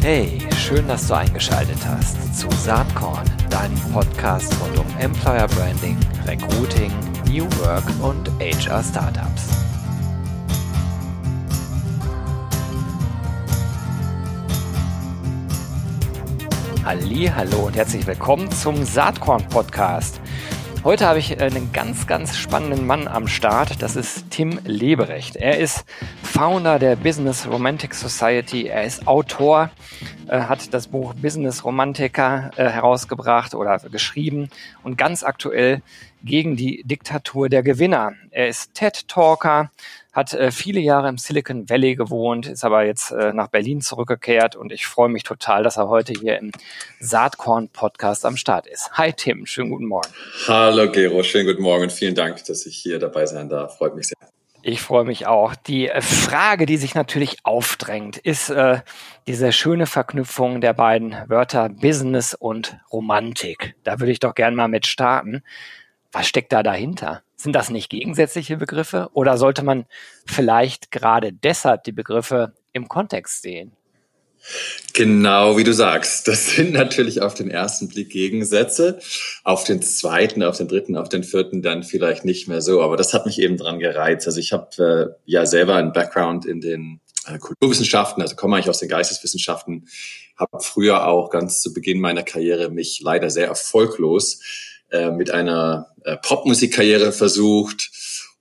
Hey, 0.00 0.38
schön, 0.56 0.88
dass 0.88 1.06
du 1.06 1.14
eingeschaltet 1.14 1.78
hast 1.86 2.34
zu 2.38 2.48
Saatkorn, 2.50 3.24
deinem 3.50 3.78
Podcast 3.92 4.54
rund 4.60 4.78
um 4.78 4.86
Employer 4.98 5.46
Branding, 5.48 5.98
Recruiting, 6.26 6.90
New 7.28 7.44
Work 7.60 7.84
und 8.00 8.30
HR 8.40 8.82
Startups. 8.82 9.50
Hallo 16.84 17.66
und 17.66 17.76
herzlich 17.76 18.06
willkommen 18.06 18.50
zum 18.50 18.82
Saatkorn 18.82 19.46
Podcast. 19.48 20.21
Heute 20.84 21.06
habe 21.06 21.20
ich 21.20 21.40
einen 21.40 21.72
ganz, 21.72 22.08
ganz 22.08 22.36
spannenden 22.36 22.88
Mann 22.88 23.06
am 23.06 23.28
Start. 23.28 23.80
Das 23.82 23.94
ist 23.94 24.32
Tim 24.32 24.58
Leberecht. 24.64 25.36
Er 25.36 25.60
ist 25.60 25.84
Founder 26.24 26.80
der 26.80 26.96
Business 26.96 27.46
Romantic 27.46 27.94
Society. 27.94 28.66
Er 28.66 28.82
ist 28.82 29.06
Autor, 29.06 29.70
äh, 30.26 30.40
hat 30.40 30.74
das 30.74 30.88
Buch 30.88 31.14
Business 31.14 31.64
Romantiker 31.64 32.50
äh, 32.56 32.68
herausgebracht 32.68 33.54
oder 33.54 33.78
geschrieben 33.78 34.48
und 34.82 34.98
ganz 34.98 35.22
aktuell 35.22 35.82
gegen 36.24 36.56
die 36.56 36.82
Diktatur 36.84 37.48
der 37.48 37.62
Gewinner. 37.62 38.14
Er 38.32 38.48
ist 38.48 38.74
TED-Talker, 38.74 39.70
hat 40.12 40.34
äh, 40.34 40.50
viele 40.50 40.80
Jahre 40.80 41.08
im 41.08 41.18
Silicon 41.18 41.68
Valley 41.68 41.96
gewohnt, 41.96 42.46
ist 42.46 42.64
aber 42.64 42.84
jetzt 42.84 43.10
äh, 43.12 43.32
nach 43.32 43.48
Berlin 43.48 43.80
zurückgekehrt 43.80 44.56
und 44.56 44.70
ich 44.70 44.86
freue 44.86 45.08
mich 45.08 45.22
total, 45.22 45.62
dass 45.62 45.78
er 45.78 45.88
heute 45.88 46.12
hier 46.12 46.38
im 46.38 46.52
Saatkorn-Podcast 47.00 48.26
am 48.26 48.36
Start 48.36 48.66
ist. 48.66 48.92
Hi 48.92 49.12
Tim, 49.12 49.46
schönen 49.46 49.70
guten 49.70 49.86
Morgen. 49.86 50.08
Hallo 50.46 50.90
Gero, 50.90 51.22
schönen 51.22 51.46
guten 51.46 51.62
Morgen 51.62 51.84
und 51.84 51.92
vielen 51.92 52.14
Dank, 52.14 52.44
dass 52.44 52.66
ich 52.66 52.76
hier 52.76 52.98
dabei 52.98 53.24
sein 53.26 53.48
darf. 53.48 53.78
Freut 53.78 53.96
mich 53.96 54.08
sehr. 54.08 54.28
Ich 54.64 54.80
freue 54.80 55.04
mich 55.04 55.26
auch. 55.26 55.56
Die 55.56 55.88
äh, 55.88 56.02
Frage, 56.02 56.66
die 56.66 56.76
sich 56.76 56.94
natürlich 56.94 57.38
aufdrängt, 57.42 58.18
ist 58.18 58.50
äh, 58.50 58.80
diese 59.26 59.50
schöne 59.50 59.86
Verknüpfung 59.86 60.60
der 60.60 60.72
beiden 60.74 61.16
Wörter 61.26 61.68
Business 61.68 62.34
und 62.34 62.78
Romantik. 62.92 63.74
Da 63.82 63.98
würde 63.98 64.12
ich 64.12 64.20
doch 64.20 64.34
gern 64.34 64.54
mal 64.54 64.68
mit 64.68 64.86
starten. 64.86 65.42
Was 66.12 66.28
steckt 66.28 66.52
da 66.52 66.62
dahinter? 66.62 67.22
Sind 67.42 67.54
das 67.54 67.70
nicht 67.70 67.90
gegensätzliche 67.90 68.56
Begriffe 68.56 69.10
oder 69.14 69.36
sollte 69.36 69.64
man 69.64 69.86
vielleicht 70.26 70.92
gerade 70.92 71.32
deshalb 71.32 71.82
die 71.82 71.90
Begriffe 71.90 72.52
im 72.72 72.86
Kontext 72.86 73.42
sehen? 73.42 73.72
Genau, 74.92 75.56
wie 75.56 75.64
du 75.64 75.74
sagst. 75.74 76.28
Das 76.28 76.50
sind 76.50 76.72
natürlich 76.72 77.20
auf 77.20 77.34
den 77.34 77.50
ersten 77.50 77.88
Blick 77.88 78.10
Gegensätze. 78.10 79.00
Auf 79.42 79.64
den 79.64 79.82
zweiten, 79.82 80.44
auf 80.44 80.56
den 80.56 80.68
dritten, 80.68 80.96
auf 80.96 81.08
den 81.08 81.24
vierten 81.24 81.62
dann 81.62 81.82
vielleicht 81.82 82.24
nicht 82.24 82.46
mehr 82.46 82.60
so. 82.60 82.80
Aber 82.80 82.96
das 82.96 83.12
hat 83.12 83.26
mich 83.26 83.40
eben 83.40 83.56
dran 83.56 83.80
gereizt. 83.80 84.28
Also 84.28 84.38
ich 84.38 84.52
habe 84.52 85.16
äh, 85.16 85.20
ja 85.24 85.44
selber 85.44 85.74
einen 85.74 85.92
Background 85.92 86.46
in 86.46 86.60
den 86.60 87.00
äh, 87.26 87.38
Kulturwissenschaften, 87.38 88.22
also 88.22 88.36
komme 88.36 88.54
eigentlich 88.54 88.70
aus 88.70 88.78
den 88.78 88.88
Geisteswissenschaften, 88.88 89.88
habe 90.36 90.60
früher 90.60 91.08
auch 91.08 91.28
ganz 91.30 91.60
zu 91.60 91.72
Beginn 91.72 92.00
meiner 92.00 92.22
Karriere 92.22 92.70
mich 92.70 93.00
leider 93.02 93.30
sehr 93.30 93.48
erfolglos 93.48 94.38
äh, 94.92 95.10
mit 95.10 95.30
einer 95.30 95.88
äh, 96.04 96.16
Popmusikkarriere 96.16 97.12
versucht. 97.12 97.90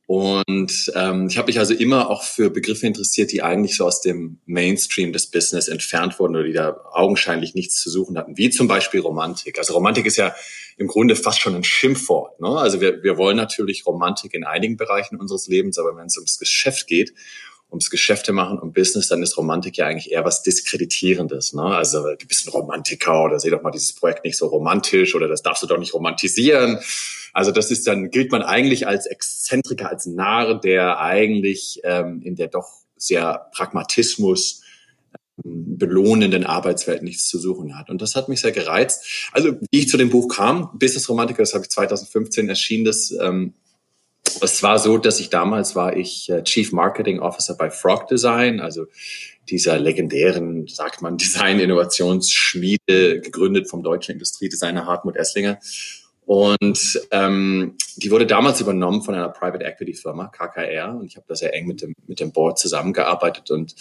Und 0.06 0.92
ähm, 0.96 1.28
ich 1.30 1.38
habe 1.38 1.48
mich 1.48 1.58
also 1.58 1.74
immer 1.74 2.10
auch 2.10 2.24
für 2.24 2.50
Begriffe 2.50 2.86
interessiert, 2.86 3.32
die 3.32 3.42
eigentlich 3.42 3.78
so 3.78 3.86
aus 3.86 4.02
dem 4.02 4.40
Mainstream 4.46 5.14
des 5.14 5.28
Business 5.28 5.70
entfernt 5.70 6.20
wurden 6.20 6.36
oder 6.36 6.44
die 6.44 6.52
da 6.52 6.76
augenscheinlich 6.92 7.56
nichts 7.56 7.80
zu 7.82 7.90
suchen 7.90 8.18
hatten, 8.18 8.38
wie 8.38 8.50
zum 8.50 8.68
Beispiel 8.68 9.00
Romantik. 9.00 9.58
Also 9.58 9.74
Romantik 9.74 10.06
ist 10.06 10.18
ja 10.18 10.36
im 10.76 10.88
Grunde 10.88 11.16
fast 11.16 11.40
schon 11.40 11.56
ein 11.56 11.64
Schimpfwort. 11.64 12.42
Ne? 12.42 12.50
Also 12.50 12.82
wir, 12.82 13.02
wir 13.04 13.18
wollen 13.18 13.38
natürlich 13.38 13.86
Romantik 13.86 14.34
in 14.34 14.44
einigen 14.44 14.76
Bereichen 14.76 15.16
unseres 15.16 15.48
Lebens, 15.48 15.80
aber 15.80 15.96
wenn 15.96 16.08
es 16.08 16.18
ums 16.18 16.38
Geschäft 16.38 16.88
geht 16.88 17.14
ums 17.72 17.90
Geschäfte 17.90 18.34
machen, 18.34 18.60
um 18.60 18.74
Business, 18.74 19.08
dann 19.08 19.24
ist 19.24 19.38
Romantik 19.38 19.78
ja 19.78 19.88
eigentlich 19.88 20.12
eher 20.12 20.26
was 20.26 20.44
Diskreditierendes. 20.44 21.54
Ne? 21.54 21.64
Also 21.64 22.04
du 22.04 22.28
bist 22.28 22.46
ein 22.46 22.52
Romantiker 22.52 23.24
oder 23.24 23.40
seh 23.40 23.50
doch 23.50 23.62
mal 23.62 23.72
dieses 23.72 23.94
Projekt 23.94 24.26
nicht 24.26 24.38
so 24.38 24.48
romantisch 24.48 25.16
oder 25.16 25.28
das 25.28 25.42
darfst 25.42 25.64
du 25.64 25.68
doch 25.68 25.78
nicht 25.78 25.94
romantisieren. 25.94 26.80
Also 27.34 27.52
das 27.52 27.72
ist 27.72 27.88
dann, 27.88 28.12
gilt 28.12 28.32
man 28.32 28.42
eigentlich 28.42 28.88
als 28.88 29.06
Exzentriker, 29.06 29.90
als 29.90 30.06
Narr, 30.06 30.60
der 30.60 31.00
eigentlich 31.00 31.80
ähm, 31.84 32.22
in 32.24 32.36
der 32.36 32.50
doch 32.50 32.68
sehr 32.98 33.50
Pragmatismus 33.54 34.64
ähm, 35.46 35.78
belohnenden 35.78 36.46
Arbeitswelt 36.46 37.04
nichts 37.04 37.30
zu 37.30 37.40
suchen 37.40 37.78
hat. 37.80 37.90
Und 37.90 38.02
das 38.02 38.18
hat 38.18 38.28
mich 38.28 38.42
sehr 38.42 38.52
gereizt. 38.52 39.30
Also 39.32 39.54
wie 39.72 39.80
ich 39.80 39.88
zu 39.88 39.96
dem 39.96 40.10
Buch 40.10 40.28
kam, 40.28 40.78
Business 40.78 41.08
Romantiker, 41.08 41.42
das 41.42 41.54
habe 41.54 41.64
ich 41.64 41.70
2015 41.70 42.50
erschienen, 42.50 42.84
das 42.84 43.12
ähm, 43.12 43.54
es 44.42 44.64
war 44.64 44.80
so, 44.80 44.98
dass 44.98 45.20
ich 45.20 45.30
damals 45.30 45.76
war 45.76 45.96
ich 45.96 46.30
äh, 46.30 46.44
Chief 46.44 46.72
Marketing 46.72 47.20
Officer 47.20 47.56
bei 47.56 47.70
Frog 47.70 48.08
Design, 48.08 48.60
also 48.60 48.88
dieser 49.50 49.80
legendären, 49.80 50.68
sagt 50.68 51.02
man, 51.02 51.18
Design-Innovationsschmiede, 51.18 53.22
gegründet 53.22 53.70
vom 53.70 53.84
deutschen 53.84 54.14
Industriedesigner 54.14 54.86
Hartmut 54.86 55.18
Esslinger. 55.18 55.60
Und 56.26 57.02
ähm, 57.12 57.76
die 57.98 58.10
wurde 58.10 58.26
damals 58.26 58.62
übernommen 58.62 59.02
von 59.02 59.16
einer 59.16 59.30
Private 59.30 59.66
Equity 59.66 59.94
Firma, 59.94 60.28
KKR. 60.28 60.96
Und 60.96 61.06
ich 61.06 61.18
habe 61.18 61.26
da 61.28 61.36
sehr 61.36 61.54
eng 61.54 61.68
mit 61.68 61.82
dem, 61.82 61.94
mit 62.08 62.22
dem 62.22 62.32
Board 62.32 62.58
zusammengearbeitet. 62.58 63.52
Und 63.52 63.76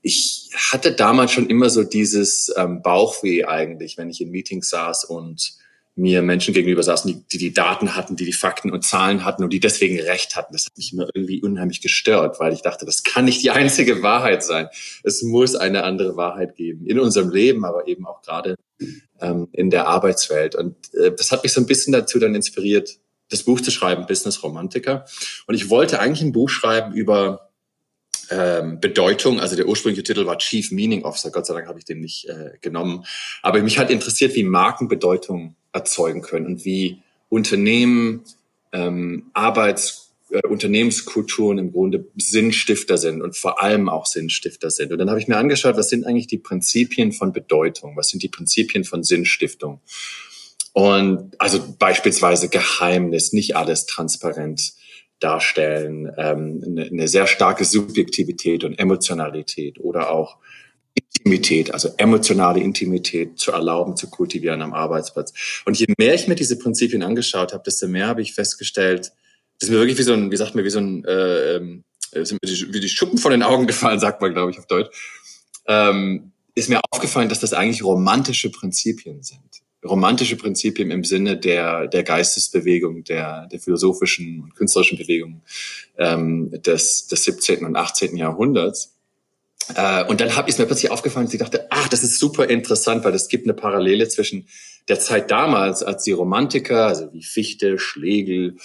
ich 0.00 0.48
hatte 0.70 0.92
damals 0.92 1.32
schon 1.32 1.50
immer 1.50 1.68
so 1.68 1.84
dieses 1.84 2.50
ähm, 2.56 2.80
Bauchweh 2.80 3.44
eigentlich, 3.44 3.98
wenn 3.98 4.08
ich 4.08 4.22
in 4.22 4.30
Meetings 4.30 4.70
saß 4.70 5.04
und 5.04 5.59
mir 5.96 6.22
Menschen 6.22 6.54
gegenüber 6.54 6.82
saßen, 6.82 7.26
die, 7.30 7.38
die 7.38 7.52
Daten 7.52 7.94
hatten, 7.94 8.16
die 8.16 8.24
die 8.24 8.32
Fakten 8.32 8.70
und 8.70 8.84
Zahlen 8.84 9.24
hatten 9.24 9.42
und 9.44 9.52
die 9.52 9.60
deswegen 9.60 10.00
recht 10.00 10.36
hatten. 10.36 10.52
Das 10.52 10.66
hat 10.66 10.76
mich 10.76 10.92
immer 10.92 11.08
irgendwie 11.14 11.42
unheimlich 11.42 11.80
gestört, 11.80 12.40
weil 12.40 12.52
ich 12.52 12.62
dachte, 12.62 12.86
das 12.86 13.02
kann 13.02 13.24
nicht 13.24 13.42
die 13.42 13.50
einzige 13.50 14.02
Wahrheit 14.02 14.42
sein. 14.42 14.68
Es 15.02 15.22
muss 15.22 15.56
eine 15.56 15.84
andere 15.84 16.16
Wahrheit 16.16 16.56
geben 16.56 16.86
in 16.86 16.98
unserem 16.98 17.30
Leben, 17.30 17.64
aber 17.64 17.88
eben 17.88 18.06
auch 18.06 18.22
gerade 18.22 18.56
ähm, 19.20 19.48
in 19.52 19.70
der 19.70 19.88
Arbeitswelt. 19.88 20.54
Und 20.54 20.76
äh, 20.94 21.12
das 21.14 21.32
hat 21.32 21.42
mich 21.42 21.52
so 21.52 21.60
ein 21.60 21.66
bisschen 21.66 21.92
dazu 21.92 22.18
dann 22.18 22.34
inspiriert, 22.34 22.98
das 23.28 23.42
Buch 23.42 23.60
zu 23.60 23.70
schreiben, 23.70 24.06
Business 24.06 24.42
Romantiker. 24.42 25.04
Und 25.46 25.54
ich 25.54 25.70
wollte 25.70 26.00
eigentlich 26.00 26.22
ein 26.22 26.32
Buch 26.32 26.48
schreiben 26.48 26.94
über 26.94 27.49
ähm, 28.30 28.80
Bedeutung. 28.80 29.40
Also 29.40 29.56
der 29.56 29.66
ursprüngliche 29.66 30.02
Titel 30.02 30.26
war 30.26 30.38
Chief 30.38 30.70
Meaning 30.70 31.04
Officer. 31.04 31.30
Gott 31.30 31.46
sei 31.46 31.54
Dank 31.54 31.66
habe 31.66 31.78
ich 31.78 31.84
den 31.84 32.00
nicht 32.00 32.28
äh, 32.28 32.52
genommen. 32.60 33.04
Aber 33.42 33.60
mich 33.62 33.78
hat 33.78 33.90
interessiert, 33.90 34.34
wie 34.34 34.44
Marken 34.44 34.88
Bedeutung 34.88 35.56
erzeugen 35.72 36.22
können 36.22 36.46
und 36.46 36.64
wie 36.64 37.02
Unternehmen, 37.28 38.24
ähm, 38.72 39.30
Arbeits, 39.32 40.10
äh, 40.30 40.46
Unternehmenskulturen 40.46 41.58
im 41.58 41.72
Grunde 41.72 42.06
Sinnstifter 42.16 42.98
sind 42.98 43.22
und 43.22 43.36
vor 43.36 43.62
allem 43.62 43.88
auch 43.88 44.06
Sinnstifter 44.06 44.70
sind. 44.70 44.92
Und 44.92 44.98
dann 44.98 45.10
habe 45.10 45.20
ich 45.20 45.28
mir 45.28 45.36
angeschaut, 45.36 45.76
was 45.76 45.88
sind 45.88 46.06
eigentlich 46.06 46.28
die 46.28 46.38
Prinzipien 46.38 47.12
von 47.12 47.32
Bedeutung? 47.32 47.96
Was 47.96 48.08
sind 48.08 48.22
die 48.22 48.28
Prinzipien 48.28 48.84
von 48.84 49.02
Sinnstiftung? 49.02 49.80
Und 50.72 51.40
also 51.40 51.74
beispielsweise 51.78 52.48
Geheimnis, 52.48 53.32
nicht 53.32 53.56
alles 53.56 53.86
transparent 53.86 54.74
darstellen, 55.20 56.10
ähm, 56.16 56.62
eine, 56.66 56.86
eine 56.86 57.08
sehr 57.08 57.26
starke 57.26 57.64
Subjektivität 57.64 58.64
und 58.64 58.78
Emotionalität 58.78 59.78
oder 59.78 60.10
auch 60.10 60.38
Intimität, 60.94 61.72
also 61.72 61.90
emotionale 61.98 62.60
Intimität 62.60 63.38
zu 63.38 63.52
erlauben, 63.52 63.96
zu 63.96 64.08
kultivieren 64.08 64.62
am 64.62 64.72
Arbeitsplatz. 64.72 65.62
Und 65.66 65.78
je 65.78 65.86
mehr 65.98 66.14
ich 66.14 66.26
mir 66.26 66.34
diese 66.34 66.58
Prinzipien 66.58 67.02
angeschaut 67.02 67.52
habe, 67.52 67.62
desto 67.64 67.86
mehr 67.86 68.08
habe 68.08 68.22
ich 68.22 68.34
festgestellt, 68.34 69.12
das 69.58 69.68
ist 69.68 69.70
mir 69.70 69.78
wirklich 69.78 69.98
wie 69.98 70.02
so 70.02 70.14
ein, 70.14 70.30
wie 70.30 70.36
sagt 70.36 70.54
man, 70.54 70.64
wie 70.64 70.70
so 70.70 70.80
ein, 70.80 71.04
äh, 71.04 71.56
ähm, 71.56 71.84
sind 72.12 72.38
mir 72.42 72.50
die, 72.50 72.72
wie 72.72 72.80
die 72.80 72.88
Schuppen 72.88 73.18
von 73.18 73.30
den 73.30 73.42
Augen 73.42 73.66
gefallen, 73.66 74.00
sagt 74.00 74.22
man, 74.22 74.32
glaube 74.32 74.50
ich, 74.50 74.58
auf 74.58 74.66
Deutsch. 74.66 74.88
Ähm, 75.66 76.32
ist 76.54 76.68
mir 76.68 76.80
aufgefallen, 76.90 77.28
dass 77.28 77.40
das 77.40 77.52
eigentlich 77.52 77.84
romantische 77.84 78.50
Prinzipien 78.50 79.22
sind 79.22 79.60
romantische 79.84 80.36
Prinzipien 80.36 80.90
im 80.90 81.04
Sinne 81.04 81.36
der, 81.36 81.86
der 81.86 82.02
Geistesbewegung, 82.02 83.04
der, 83.04 83.46
der 83.46 83.60
philosophischen 83.60 84.42
und 84.42 84.54
künstlerischen 84.54 84.98
Bewegung 84.98 85.42
ähm, 85.98 86.50
des, 86.62 87.06
des 87.06 87.24
17. 87.24 87.64
und 87.64 87.76
18. 87.76 88.16
Jahrhunderts. 88.16 88.96
Äh, 89.74 90.04
und 90.04 90.20
dann 90.20 90.36
hab, 90.36 90.48
ist 90.48 90.58
mir 90.58 90.66
plötzlich 90.66 90.90
aufgefallen, 90.90 91.26
dass 91.26 91.34
ich 91.34 91.40
dachte, 91.40 91.66
ach, 91.70 91.88
das 91.88 92.02
ist 92.02 92.18
super 92.18 92.48
interessant, 92.48 93.04
weil 93.04 93.14
es 93.14 93.28
gibt 93.28 93.46
eine 93.46 93.54
Parallele 93.54 94.08
zwischen 94.08 94.46
der 94.88 95.00
Zeit 95.00 95.30
damals, 95.30 95.82
als 95.82 96.04
die 96.04 96.12
Romantiker, 96.12 96.86
also 96.86 97.12
wie 97.12 97.22
Fichte, 97.22 97.78
Schlegel, 97.78 98.56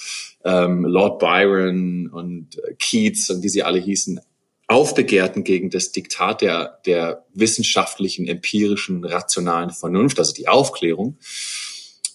ähm, 0.43 0.85
Lord 0.85 1.19
Byron 1.19 2.07
und 2.07 2.57
äh, 2.57 2.73
Keats 2.79 3.29
und 3.29 3.43
wie 3.43 3.49
sie 3.49 3.63
alle 3.63 3.79
hießen, 3.79 4.19
aufbegehrten 4.67 5.43
gegen 5.43 5.69
das 5.69 5.91
Diktat 5.91 6.41
der, 6.41 6.79
der 6.85 7.25
wissenschaftlichen, 7.33 8.27
empirischen, 8.27 9.03
rationalen 9.03 9.69
Vernunft, 9.69 10.17
also 10.19 10.33
die 10.33 10.47
Aufklärung, 10.47 11.17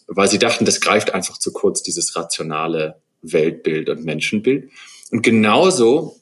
weil 0.07 0.29
sie 0.29 0.39
dachten, 0.39 0.65
das 0.65 0.81
greift 0.81 1.15
einfach 1.15 1.39
zu 1.39 1.53
kurz, 1.53 1.83
dieses 1.83 2.17
rationale 2.17 3.01
Weltbild 3.23 3.89
und 3.89 4.05
Menschenbild. 4.05 4.71
Und 5.11 5.23
genauso 5.23 6.21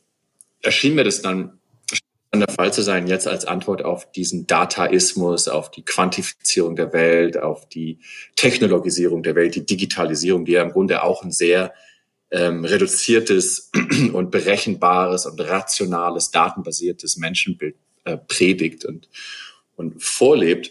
erschien 0.60 0.94
mir 0.94 1.04
das 1.04 1.22
dann 1.22 1.58
an 2.30 2.40
der 2.40 2.50
Fall 2.50 2.72
zu 2.72 2.82
sein, 2.82 3.06
jetzt 3.06 3.26
als 3.26 3.46
Antwort 3.46 3.82
auf 3.82 4.12
diesen 4.12 4.46
Dataismus, 4.46 5.48
auf 5.48 5.70
die 5.70 5.82
Quantifizierung 5.82 6.76
der 6.76 6.92
Welt, 6.92 7.40
auf 7.40 7.66
die 7.68 8.00
Technologisierung 8.36 9.22
der 9.22 9.34
Welt, 9.34 9.54
die 9.54 9.64
Digitalisierung, 9.64 10.44
die 10.44 10.52
ja 10.52 10.62
im 10.62 10.72
Grunde 10.72 11.02
auch 11.02 11.22
ein 11.22 11.32
sehr 11.32 11.72
ähm, 12.30 12.64
reduziertes 12.64 13.70
und 14.12 14.30
berechenbares 14.30 15.26
und 15.26 15.40
rationales, 15.40 16.30
datenbasiertes 16.30 17.16
Menschenbild 17.16 17.76
äh, 18.04 18.16
predigt 18.16 18.84
und, 18.84 19.08
und 19.76 20.02
vorlebt. 20.02 20.70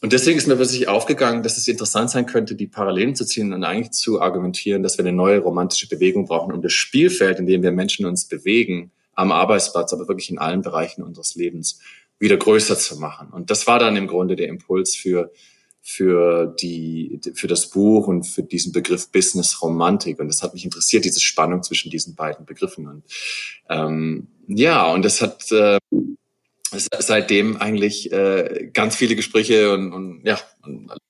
Und 0.00 0.12
deswegen 0.12 0.38
ist 0.38 0.46
mir 0.46 0.56
plötzlich 0.56 0.86
aufgegangen, 0.86 1.42
dass 1.42 1.56
es 1.56 1.66
interessant 1.66 2.10
sein 2.10 2.26
könnte, 2.26 2.54
die 2.54 2.68
Parallelen 2.68 3.16
zu 3.16 3.24
ziehen 3.24 3.52
und 3.52 3.64
eigentlich 3.64 3.90
zu 3.90 4.20
argumentieren, 4.20 4.82
dass 4.82 4.96
wir 4.96 5.04
eine 5.04 5.16
neue 5.16 5.40
romantische 5.40 5.88
Bewegung 5.88 6.26
brauchen, 6.26 6.52
um 6.52 6.62
das 6.62 6.72
Spielfeld, 6.72 7.40
in 7.40 7.46
dem 7.46 7.62
wir 7.62 7.72
Menschen 7.72 8.06
uns 8.06 8.26
bewegen, 8.26 8.92
am 9.14 9.32
Arbeitsplatz, 9.32 9.92
aber 9.92 10.06
wirklich 10.06 10.30
in 10.30 10.38
allen 10.38 10.62
Bereichen 10.62 11.02
unseres 11.02 11.34
Lebens, 11.34 11.80
wieder 12.20 12.36
größer 12.36 12.78
zu 12.78 12.96
machen. 12.96 13.30
Und 13.30 13.50
das 13.50 13.66
war 13.66 13.80
dann 13.80 13.96
im 13.96 14.06
Grunde 14.06 14.36
der 14.36 14.48
Impuls 14.48 14.94
für, 14.94 15.32
für 15.90 16.54
die, 16.60 17.18
für 17.34 17.46
das 17.46 17.70
Buch 17.70 18.08
und 18.08 18.24
für 18.24 18.42
diesen 18.42 18.72
Begriff 18.72 19.10
Business 19.10 19.62
Romantik. 19.62 20.20
Und 20.20 20.28
das 20.28 20.42
hat 20.42 20.52
mich 20.52 20.66
interessiert, 20.66 21.06
diese 21.06 21.18
Spannung 21.18 21.62
zwischen 21.62 21.90
diesen 21.90 22.14
beiden 22.14 22.44
Begriffen. 22.44 22.86
Und 22.86 23.04
ähm, 23.70 24.26
ja, 24.46 24.92
und 24.92 25.02
das 25.02 25.22
hat 25.22 25.50
äh, 25.50 25.78
seitdem 26.70 27.56
eigentlich 27.56 28.12
äh, 28.12 28.70
ganz 28.72 28.96
viele 28.96 29.16
Gespräche 29.16 29.72
und, 29.72 29.92
und 29.92 30.22
ja 30.24 30.38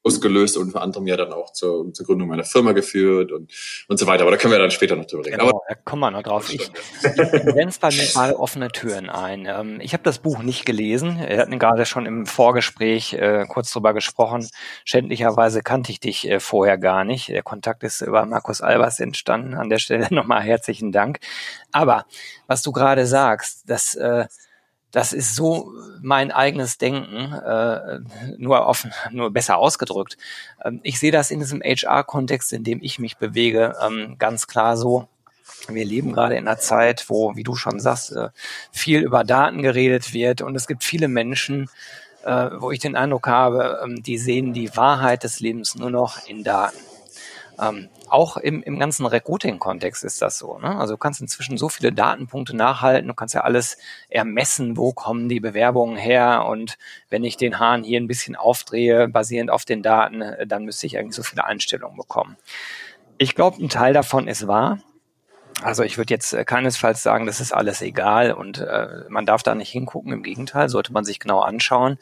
ausgelöst 0.02 0.56
und 0.56 0.68
unter 0.68 0.82
anderem 0.82 1.06
ja 1.06 1.16
dann 1.16 1.32
auch 1.32 1.52
zur, 1.52 1.92
zur 1.92 2.06
Gründung 2.06 2.28
meiner 2.28 2.44
Firma 2.44 2.72
geführt 2.72 3.32
und 3.32 3.52
und 3.88 3.98
so 3.98 4.06
weiter. 4.06 4.22
Aber 4.22 4.30
da 4.30 4.36
können 4.36 4.52
wir 4.52 4.58
dann 4.58 4.70
später 4.70 4.96
noch 4.96 5.04
drüber 5.06 5.26
reden. 5.26 5.38
Genau, 5.38 5.50
Aber, 5.50 5.60
da 5.68 5.74
kommen 5.74 6.00
wir 6.00 6.10
noch 6.10 6.22
drauf. 6.22 6.52
Ich, 6.52 6.62
ich 6.62 7.78
bei 7.80 7.90
mir 7.90 8.06
gerade 8.06 8.38
offene 8.38 8.68
Türen 8.68 9.10
ein. 9.10 9.46
Ähm, 9.46 9.80
ich 9.80 9.92
habe 9.92 10.02
das 10.02 10.18
Buch 10.18 10.42
nicht 10.42 10.64
gelesen. 10.64 11.18
Wir 11.18 11.38
hatten 11.38 11.58
gerade 11.58 11.86
schon 11.86 12.06
im 12.06 12.26
Vorgespräch 12.26 13.14
äh, 13.14 13.46
kurz 13.48 13.72
drüber 13.72 13.94
gesprochen. 13.94 14.48
Schändlicherweise 14.84 15.62
kannte 15.62 15.92
ich 15.92 16.00
dich 16.00 16.28
äh, 16.28 16.40
vorher 16.40 16.78
gar 16.78 17.04
nicht. 17.04 17.28
Der 17.28 17.42
Kontakt 17.42 17.82
ist 17.82 18.00
über 18.00 18.24
Markus 18.26 18.60
Albers 18.60 19.00
entstanden. 19.00 19.54
An 19.54 19.68
der 19.68 19.78
Stelle 19.78 20.06
nochmal 20.14 20.42
herzlichen 20.42 20.92
Dank. 20.92 21.18
Aber 21.72 22.06
was 22.46 22.62
du 22.62 22.72
gerade 22.72 23.06
sagst, 23.06 23.68
dass 23.68 23.94
äh, 23.94 24.26
das 24.90 25.12
ist 25.12 25.34
so 25.34 25.72
mein 26.00 26.30
eigenes 26.30 26.78
Denken, 26.78 27.32
äh, 27.32 28.00
nur 28.38 28.66
offen, 28.66 28.92
nur 29.10 29.30
besser 29.30 29.58
ausgedrückt. 29.58 30.16
Ähm, 30.64 30.80
ich 30.82 30.98
sehe 30.98 31.12
das 31.12 31.30
in 31.30 31.40
diesem 31.40 31.60
HR-Kontext, 31.60 32.52
in 32.52 32.64
dem 32.64 32.80
ich 32.82 32.98
mich 32.98 33.18
bewege, 33.18 33.74
ähm, 33.84 34.16
ganz 34.18 34.46
klar 34.46 34.76
so. 34.76 35.08
Wir 35.68 35.84
leben 35.84 36.12
gerade 36.12 36.36
in 36.36 36.46
einer 36.46 36.58
Zeit, 36.58 37.06
wo, 37.08 37.36
wie 37.36 37.42
du 37.42 37.54
schon 37.54 37.80
sagst, 37.80 38.12
äh, 38.12 38.28
viel 38.72 39.00
über 39.00 39.24
Daten 39.24 39.62
geredet 39.62 40.14
wird 40.14 40.40
und 40.40 40.54
es 40.54 40.66
gibt 40.66 40.84
viele 40.84 41.08
Menschen, 41.08 41.68
äh, 42.24 42.50
wo 42.58 42.70
ich 42.70 42.78
den 42.78 42.96
Eindruck 42.96 43.26
habe, 43.26 43.80
ähm, 43.84 44.02
die 44.02 44.18
sehen 44.18 44.52
die 44.52 44.74
Wahrheit 44.76 45.24
des 45.24 45.40
Lebens 45.40 45.74
nur 45.74 45.90
noch 45.90 46.26
in 46.26 46.44
Daten. 46.44 46.78
Ähm, 47.60 47.88
auch 48.08 48.36
im, 48.36 48.62
im 48.62 48.78
ganzen 48.78 49.04
Recruiting-Kontext 49.04 50.04
ist 50.04 50.22
das 50.22 50.38
so. 50.38 50.58
Ne? 50.58 50.76
Also 50.76 50.94
du 50.94 50.98
kannst 50.98 51.20
inzwischen 51.20 51.58
so 51.58 51.68
viele 51.68 51.92
Datenpunkte 51.92 52.54
nachhalten, 52.54 53.08
du 53.08 53.14
kannst 53.14 53.34
ja 53.34 53.40
alles 53.42 53.78
ermessen, 54.08 54.76
wo 54.76 54.92
kommen 54.92 55.28
die 55.28 55.40
Bewerbungen 55.40 55.96
her 55.96 56.46
und 56.46 56.78
wenn 57.10 57.24
ich 57.24 57.36
den 57.36 57.58
Hahn 57.58 57.82
hier 57.82 58.00
ein 58.00 58.06
bisschen 58.06 58.36
aufdrehe, 58.36 59.08
basierend 59.08 59.50
auf 59.50 59.64
den 59.64 59.82
Daten, 59.82 60.22
äh, 60.22 60.46
dann 60.46 60.64
müsste 60.64 60.86
ich 60.86 60.98
eigentlich 60.98 61.16
so 61.16 61.22
viele 61.22 61.44
Einstellungen 61.44 61.96
bekommen. 61.96 62.36
Ich 63.18 63.34
glaube, 63.34 63.62
ein 63.62 63.68
Teil 63.68 63.92
davon 63.92 64.28
ist 64.28 64.46
wahr. 64.46 64.78
Also 65.62 65.82
ich 65.82 65.98
würde 65.98 66.14
jetzt 66.14 66.32
äh, 66.34 66.44
keinesfalls 66.44 67.02
sagen, 67.02 67.26
das 67.26 67.40
ist 67.40 67.52
alles 67.52 67.82
egal 67.82 68.32
und 68.32 68.58
äh, 68.58 69.04
man 69.08 69.26
darf 69.26 69.42
da 69.42 69.56
nicht 69.56 69.70
hingucken. 69.70 70.12
Im 70.12 70.22
Gegenteil, 70.22 70.68
sollte 70.68 70.92
man 70.92 71.04
sich 71.04 71.18
genau 71.18 71.40
anschauen. 71.40 71.98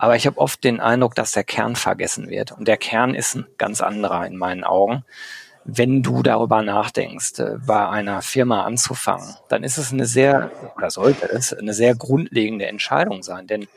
Aber 0.00 0.16
ich 0.16 0.26
habe 0.26 0.38
oft 0.38 0.64
den 0.64 0.80
Eindruck, 0.80 1.14
dass 1.14 1.32
der 1.32 1.44
Kern 1.44 1.76
vergessen 1.76 2.30
wird. 2.30 2.52
Und 2.52 2.66
der 2.66 2.78
Kern 2.78 3.14
ist 3.14 3.34
ein 3.34 3.46
ganz 3.58 3.82
anderer 3.82 4.26
in 4.26 4.38
meinen 4.38 4.64
Augen. 4.64 5.04
Wenn 5.66 6.02
du 6.02 6.22
darüber 6.22 6.62
nachdenkst, 6.62 7.38
äh, 7.38 7.58
bei 7.66 7.86
einer 7.86 8.22
Firma 8.22 8.64
anzufangen, 8.64 9.34
dann 9.50 9.62
ist 9.62 9.76
es 9.76 9.92
eine 9.92 10.06
sehr, 10.06 10.50
oder 10.74 10.90
sollte 10.90 11.26
es, 11.30 11.52
eine 11.52 11.74
sehr 11.74 11.94
grundlegende 11.94 12.66
Entscheidung 12.66 13.22
sein. 13.22 13.46
Denn 13.46 13.68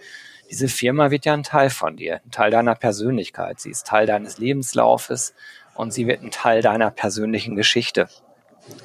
diese 0.50 0.70
Firma 0.70 1.12
wird 1.12 1.25
ja 1.25 1.34
ein 1.34 1.44
Teil 1.44 1.70
von 1.70 1.98
dir, 1.98 2.22
ein 2.26 2.31
Teil 2.31 2.52
deiner 2.52 2.76
Persönlichkeit. 2.76 3.60
Sie 3.60 3.72
ist 3.72 3.86
Teil 3.86 4.06
deines 4.06 4.38
Lebenslaufes 4.38 5.34
und 5.76 5.92
sie 5.92 6.08
wird 6.08 6.24
ein 6.24 6.31
Teil 6.31 6.62
deiner 6.62 6.90
persönlichen 6.90 7.58
Geschichte. 7.58 8.08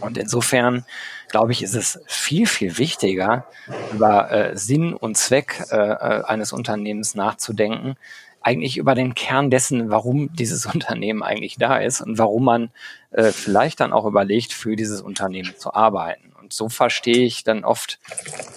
Und 0.00 0.18
insofern, 0.18 0.84
glaube 1.28 1.52
ich, 1.52 1.62
ist 1.62 1.74
es 1.74 2.00
viel, 2.06 2.46
viel 2.46 2.78
wichtiger, 2.78 3.46
über 3.92 4.30
äh, 4.30 4.56
Sinn 4.56 4.94
und 4.94 5.16
Zweck 5.16 5.64
äh, 5.70 5.76
äh, 5.76 6.24
eines 6.24 6.52
Unternehmens 6.52 7.14
nachzudenken, 7.14 7.96
eigentlich 8.40 8.76
über 8.76 8.94
den 8.94 9.14
Kern 9.14 9.50
dessen, 9.50 9.90
warum 9.90 10.32
dieses 10.32 10.66
Unternehmen 10.74 11.22
eigentlich 11.22 11.56
da 11.56 11.78
ist 11.78 12.00
und 12.00 12.18
warum 12.18 12.44
man 12.44 12.70
äh, 13.10 13.32
vielleicht 13.32 13.80
dann 13.80 13.92
auch 13.92 14.06
überlegt, 14.06 14.52
für 14.52 14.76
dieses 14.76 15.00
Unternehmen 15.00 15.54
zu 15.56 15.74
arbeiten. 15.74 16.32
Und 16.48 16.54
so 16.54 16.70
verstehe 16.70 17.26
ich 17.26 17.44
dann 17.44 17.62
oft, 17.62 17.98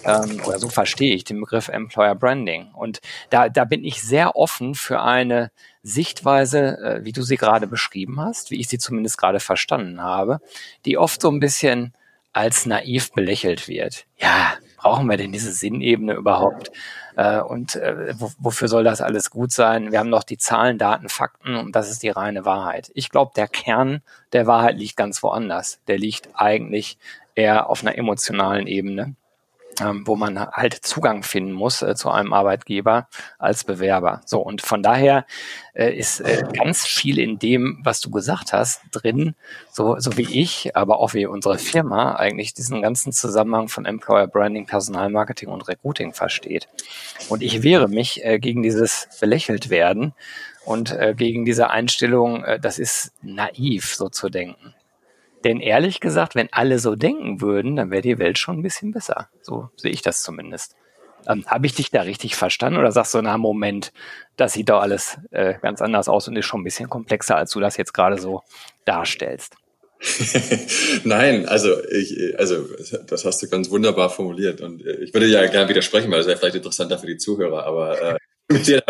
ähm, 0.06 0.40
oder 0.46 0.58
so 0.58 0.70
verstehe 0.70 1.14
ich 1.14 1.24
den 1.24 1.40
Begriff 1.40 1.68
Employer 1.68 2.14
Branding. 2.14 2.70
Und 2.72 3.02
da, 3.28 3.50
da 3.50 3.66
bin 3.66 3.84
ich 3.84 4.00
sehr 4.00 4.34
offen 4.34 4.74
für 4.74 5.02
eine 5.02 5.50
Sichtweise, 5.82 6.78
äh, 6.78 7.04
wie 7.04 7.12
du 7.12 7.20
sie 7.20 7.36
gerade 7.36 7.66
beschrieben 7.66 8.18
hast, 8.18 8.50
wie 8.50 8.58
ich 8.60 8.68
sie 8.68 8.78
zumindest 8.78 9.18
gerade 9.18 9.40
verstanden 9.40 10.00
habe, 10.00 10.40
die 10.86 10.96
oft 10.96 11.20
so 11.20 11.30
ein 11.30 11.38
bisschen 11.38 11.92
als 12.32 12.64
naiv 12.64 13.12
belächelt 13.12 13.68
wird. 13.68 14.06
Ja, 14.16 14.54
brauchen 14.78 15.06
wir 15.10 15.18
denn 15.18 15.32
diese 15.32 15.52
Sinnebene 15.52 16.14
überhaupt? 16.14 16.72
Äh, 17.14 17.40
und 17.40 17.76
äh, 17.76 18.14
wofür 18.38 18.68
soll 18.68 18.84
das 18.84 19.02
alles 19.02 19.28
gut 19.28 19.52
sein? 19.52 19.92
Wir 19.92 19.98
haben 19.98 20.08
noch 20.08 20.22
die 20.22 20.38
Zahlen, 20.38 20.78
Daten, 20.78 21.10
Fakten 21.10 21.56
und 21.56 21.76
das 21.76 21.90
ist 21.90 22.02
die 22.02 22.08
reine 22.08 22.46
Wahrheit. 22.46 22.90
Ich 22.94 23.10
glaube, 23.10 23.32
der 23.36 23.48
Kern 23.48 24.00
der 24.32 24.46
Wahrheit 24.46 24.78
liegt 24.78 24.96
ganz 24.96 25.22
woanders. 25.22 25.80
Der 25.88 25.98
liegt 25.98 26.30
eigentlich 26.34 26.96
eher 27.34 27.68
auf 27.70 27.82
einer 27.82 27.96
emotionalen 27.96 28.66
Ebene 28.66 29.14
ähm, 29.80 30.06
wo 30.06 30.16
man 30.16 30.38
halt 30.38 30.74
Zugang 30.74 31.22
finden 31.22 31.52
muss 31.52 31.82
äh, 31.82 31.94
zu 31.94 32.10
einem 32.10 32.32
Arbeitgeber 32.32 33.08
als 33.38 33.64
Bewerber. 33.64 34.20
So, 34.26 34.40
und 34.40 34.62
von 34.62 34.82
daher 34.82 35.26
äh, 35.74 35.96
ist 35.96 36.20
äh, 36.20 36.42
ganz 36.52 36.86
viel 36.86 37.18
in 37.18 37.38
dem, 37.38 37.80
was 37.82 38.00
du 38.00 38.10
gesagt 38.10 38.52
hast, 38.52 38.82
drin, 38.90 39.34
so, 39.70 39.98
so 39.98 40.16
wie 40.16 40.40
ich, 40.40 40.76
aber 40.76 41.00
auch 41.00 41.14
wie 41.14 41.26
unsere 41.26 41.58
Firma 41.58 42.14
eigentlich 42.16 42.54
diesen 42.54 42.82
ganzen 42.82 43.12
Zusammenhang 43.12 43.68
von 43.68 43.86
Employer 43.86 44.26
Branding, 44.26 44.66
Personalmarketing 44.66 45.48
und 45.48 45.68
Recruiting 45.68 46.12
versteht. 46.12 46.68
Und 47.28 47.42
ich 47.42 47.62
wehre 47.62 47.88
mich 47.88 48.24
äh, 48.24 48.38
gegen 48.38 48.62
dieses 48.62 49.08
belächelt 49.20 49.70
werden 49.70 50.12
und 50.64 50.92
äh, 50.92 51.14
gegen 51.16 51.44
diese 51.44 51.70
Einstellung, 51.70 52.44
äh, 52.44 52.60
das 52.60 52.78
ist 52.78 53.12
naiv, 53.22 53.94
so 53.94 54.08
zu 54.08 54.28
denken. 54.28 54.74
Denn 55.44 55.60
ehrlich 55.60 56.00
gesagt, 56.00 56.34
wenn 56.34 56.52
alle 56.52 56.78
so 56.78 56.94
denken 56.94 57.40
würden, 57.40 57.76
dann 57.76 57.90
wäre 57.90 58.02
die 58.02 58.18
Welt 58.18 58.38
schon 58.38 58.58
ein 58.58 58.62
bisschen 58.62 58.92
besser. 58.92 59.28
So 59.42 59.70
sehe 59.76 59.90
ich 59.90 60.02
das 60.02 60.22
zumindest. 60.22 60.76
Ähm, 61.26 61.44
Habe 61.46 61.66
ich 61.66 61.74
dich 61.74 61.90
da 61.90 62.02
richtig 62.02 62.36
verstanden 62.36 62.78
oder 62.78 62.92
sagst 62.92 63.14
du, 63.14 63.22
na 63.22 63.38
Moment, 63.38 63.92
das 64.36 64.54
sieht 64.54 64.68
doch 64.68 64.80
alles 64.80 65.18
äh, 65.30 65.54
ganz 65.60 65.80
anders 65.80 66.08
aus 66.08 66.28
und 66.28 66.36
ist 66.36 66.46
schon 66.46 66.60
ein 66.60 66.64
bisschen 66.64 66.90
komplexer, 66.90 67.36
als 67.36 67.50
du 67.52 67.60
das 67.60 67.76
jetzt 67.76 67.94
gerade 67.94 68.18
so 68.18 68.42
darstellst? 68.84 69.56
Nein, 71.04 71.46
also 71.46 71.76
ich, 71.90 72.36
also 72.38 72.66
das 73.06 73.24
hast 73.24 73.40
du 73.40 73.48
ganz 73.48 73.70
wunderbar 73.70 74.10
formuliert 74.10 74.60
und 74.60 74.84
äh, 74.84 74.96
ich 74.96 75.14
würde 75.14 75.26
ja 75.26 75.46
gerne 75.46 75.68
widersprechen, 75.68 76.10
weil 76.10 76.18
das 76.18 76.26
wäre 76.26 76.38
vielleicht 76.38 76.56
interessanter 76.56 76.98
für 76.98 77.06
die 77.06 77.18
Zuhörer, 77.18 77.64
aber 77.64 78.02
äh, 78.02 78.16
mit 78.52 78.66
dir 78.66 78.82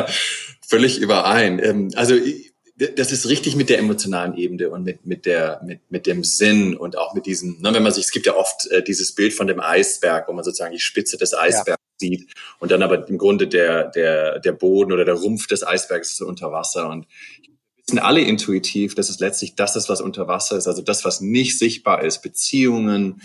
völlig 0.66 0.98
überein. 1.00 1.58
Ähm, 1.62 1.90
also 1.96 2.14
ich, 2.14 2.51
das 2.74 3.12
ist 3.12 3.28
richtig 3.28 3.54
mit 3.54 3.68
der 3.68 3.78
emotionalen 3.78 4.36
Ebene 4.36 4.70
und 4.70 4.84
mit, 4.84 5.04
mit, 5.04 5.26
der, 5.26 5.60
mit, 5.64 5.80
mit 5.90 6.06
dem 6.06 6.24
Sinn 6.24 6.76
und 6.76 6.96
auch 6.96 7.14
mit 7.14 7.26
diesem, 7.26 7.60
ne, 7.60 7.72
wenn 7.74 7.82
man 7.82 7.92
sich, 7.92 8.04
es 8.04 8.10
gibt 8.10 8.26
ja 8.26 8.34
oft 8.34 8.66
äh, 8.70 8.82
dieses 8.82 9.14
Bild 9.14 9.34
von 9.34 9.46
dem 9.46 9.60
Eisberg, 9.60 10.26
wo 10.28 10.32
man 10.32 10.44
sozusagen 10.44 10.72
die 10.72 10.80
Spitze 10.80 11.18
des 11.18 11.34
Eisbergs 11.34 11.82
ja. 12.00 12.08
sieht 12.08 12.32
und 12.60 12.70
dann 12.70 12.82
aber 12.82 13.06
im 13.08 13.18
Grunde 13.18 13.46
der, 13.46 13.90
der, 13.90 14.38
der 14.38 14.52
Boden 14.52 14.90
oder 14.92 15.04
der 15.04 15.14
Rumpf 15.14 15.46
des 15.46 15.66
Eisbergs 15.66 16.12
ist 16.12 16.22
unter 16.22 16.50
Wasser 16.50 16.88
und 16.88 17.06
wir 17.06 17.86
wissen 17.86 17.98
alle 17.98 18.22
intuitiv, 18.22 18.94
dass 18.94 19.10
es 19.10 19.18
letztlich 19.18 19.54
das 19.54 19.76
ist, 19.76 19.88
was 19.88 20.00
unter 20.00 20.26
Wasser 20.26 20.56
ist, 20.56 20.66
also 20.66 20.80
das, 20.80 21.04
was 21.04 21.20
nicht 21.20 21.58
sichtbar 21.58 22.02
ist, 22.02 22.22
Beziehungen, 22.22 23.20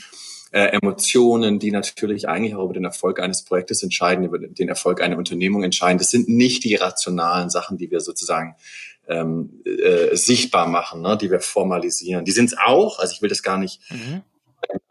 äh, 0.52 0.78
Emotionen, 0.78 1.60
die 1.60 1.72
natürlich 1.72 2.28
eigentlich 2.28 2.56
auch 2.56 2.66
über 2.66 2.74
den 2.74 2.86
Erfolg 2.86 3.20
eines 3.20 3.44
Projektes 3.44 3.84
entscheiden, 3.84 4.26
über 4.26 4.40
den 4.40 4.70
Erfolg 4.70 5.02
einer 5.02 5.18
Unternehmung 5.18 5.64
entscheiden. 5.64 5.98
Das 5.98 6.10
sind 6.10 6.30
nicht 6.30 6.64
die 6.64 6.76
rationalen 6.76 7.50
Sachen, 7.50 7.78
die 7.78 7.92
wir 7.92 8.00
sozusagen 8.00 8.56
ähm, 9.08 9.62
äh, 9.66 10.16
sichtbar 10.16 10.68
machen, 10.68 11.02
ne, 11.02 11.18
die 11.18 11.32
wir 11.32 11.40
formalisieren. 11.40 12.26
Die 12.26 12.32
sind 12.32 12.48
es 12.48 12.58
auch, 12.58 13.00
also 13.00 13.14
ich 13.14 13.22
will 13.22 13.30
das 13.30 13.44
gar 13.44 13.58
nicht, 13.58 13.82
mhm. 13.92 14.22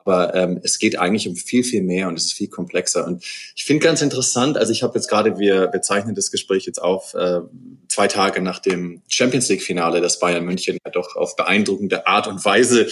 Aber 0.06 0.34
ähm, 0.34 0.60
es 0.62 0.78
geht 0.78 0.98
eigentlich 0.98 1.28
um 1.28 1.34
viel, 1.34 1.64
viel 1.64 1.82
mehr 1.82 2.06
und 2.06 2.14
es 2.14 2.26
ist 2.26 2.32
viel 2.34 2.48
komplexer. 2.48 3.04
Und 3.04 3.24
ich 3.56 3.64
finde 3.64 3.84
ganz 3.84 4.02
interessant, 4.02 4.56
also 4.56 4.70
ich 4.70 4.84
habe 4.84 4.94
jetzt 4.94 5.08
gerade, 5.08 5.38
wir 5.38 5.66
bezeichnen 5.66 6.14
das 6.14 6.30
Gespräch 6.30 6.64
jetzt 6.64 6.80
auf 6.80 7.12
äh, 7.14 7.40
zwei 7.88 8.06
Tage 8.06 8.40
nach 8.40 8.60
dem 8.60 9.02
Champions 9.08 9.48
League-Finale, 9.48 10.00
das 10.00 10.20
Bayern 10.20 10.44
München 10.44 10.78
ja 10.84 10.92
doch 10.92 11.16
auf 11.16 11.34
beeindruckende 11.34 12.06
Art 12.06 12.28
und 12.28 12.44
Weise 12.44 12.86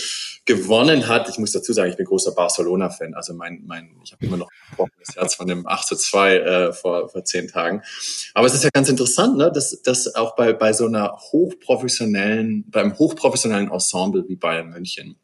gewonnen 0.44 1.06
hat. 1.06 1.28
Ich 1.28 1.38
muss 1.38 1.52
dazu 1.52 1.72
sagen, 1.72 1.90
ich 1.90 1.96
bin 1.96 2.06
großer 2.06 2.32
Barcelona-Fan. 2.32 3.14
Also 3.14 3.32
mein, 3.32 3.62
mein, 3.64 3.90
ich 4.04 4.12
habe 4.12 4.26
immer 4.26 4.36
noch 4.36 4.50
trockenes 4.74 5.14
Herz 5.14 5.36
von 5.36 5.46
dem 5.46 5.68
8 5.68 5.86
zu 5.86 5.96
2 5.96 6.36
äh, 6.36 6.72
vor, 6.72 7.08
vor 7.08 7.24
zehn 7.24 7.46
Tagen. 7.46 7.82
Aber 8.34 8.46
es 8.48 8.54
ist 8.54 8.64
ja 8.64 8.70
ganz 8.72 8.88
interessant, 8.88 9.36
ne, 9.36 9.52
dass, 9.54 9.80
dass 9.82 10.12
auch 10.16 10.34
bei, 10.34 10.52
bei 10.52 10.72
so 10.72 10.86
einer 10.86 11.12
hochprofessionellen, 11.12 12.64
beim 12.70 12.98
hochprofessionellen 12.98 13.70
Ensemble 13.70 14.24
wie 14.28 14.36
Bayern 14.36 14.70
München, 14.70 15.16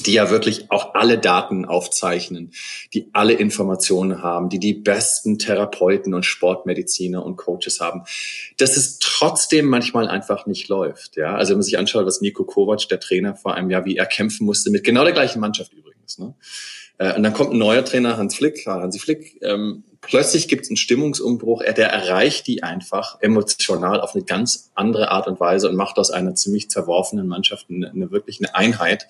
die 0.00 0.12
ja 0.12 0.30
wirklich 0.30 0.70
auch 0.70 0.94
alle 0.94 1.18
Daten 1.18 1.64
aufzeichnen, 1.64 2.52
die 2.92 3.08
alle 3.12 3.32
Informationen 3.32 4.22
haben, 4.22 4.48
die 4.48 4.58
die 4.58 4.74
besten 4.74 5.38
Therapeuten 5.38 6.14
und 6.14 6.24
Sportmediziner 6.24 7.24
und 7.24 7.36
Coaches 7.36 7.80
haben, 7.80 8.02
dass 8.58 8.76
es 8.76 8.98
trotzdem 8.98 9.66
manchmal 9.66 10.08
einfach 10.08 10.46
nicht 10.46 10.68
läuft. 10.68 11.16
Ja, 11.16 11.34
also 11.34 11.50
wenn 11.50 11.58
man 11.58 11.64
sich 11.64 11.78
anschaut, 11.78 12.06
was 12.06 12.20
Nico 12.20 12.44
Kovac, 12.44 12.88
der 12.88 13.00
Trainer 13.00 13.36
vor 13.36 13.54
einem 13.54 13.70
Jahr, 13.70 13.84
wie 13.84 13.96
er 13.96 14.06
kämpfen 14.06 14.44
musste 14.44 14.70
mit 14.70 14.84
genau 14.84 15.04
der 15.04 15.12
gleichen 15.12 15.40
Mannschaft 15.40 15.72
übrigens. 15.72 16.18
Ne? 16.18 16.34
Äh, 16.98 17.14
und 17.14 17.22
dann 17.22 17.32
kommt 17.32 17.52
ein 17.52 17.58
neuer 17.58 17.84
Trainer, 17.84 18.16
Hans 18.16 18.36
Flick, 18.36 18.66
Hansi 18.66 18.98
Flick, 18.98 19.38
ähm, 19.42 19.84
plötzlich 20.06 20.48
gibt 20.48 20.64
es 20.64 20.70
einen 20.70 20.76
Stimmungsumbruch, 20.76 21.62
er, 21.62 21.72
der 21.72 21.88
erreicht 21.88 22.46
die 22.46 22.62
einfach 22.62 23.20
emotional 23.20 24.00
auf 24.00 24.14
eine 24.14 24.24
ganz 24.24 24.70
andere 24.74 25.10
Art 25.10 25.26
und 25.26 25.40
Weise 25.40 25.68
und 25.68 25.76
macht 25.76 25.98
aus 25.98 26.10
einer 26.10 26.34
ziemlich 26.34 26.70
zerworfenen 26.70 27.26
Mannschaft 27.26 27.66
eine, 27.70 27.90
eine 27.90 28.10
wirklich 28.10 28.40
eine 28.40 28.54
Einheit. 28.54 29.06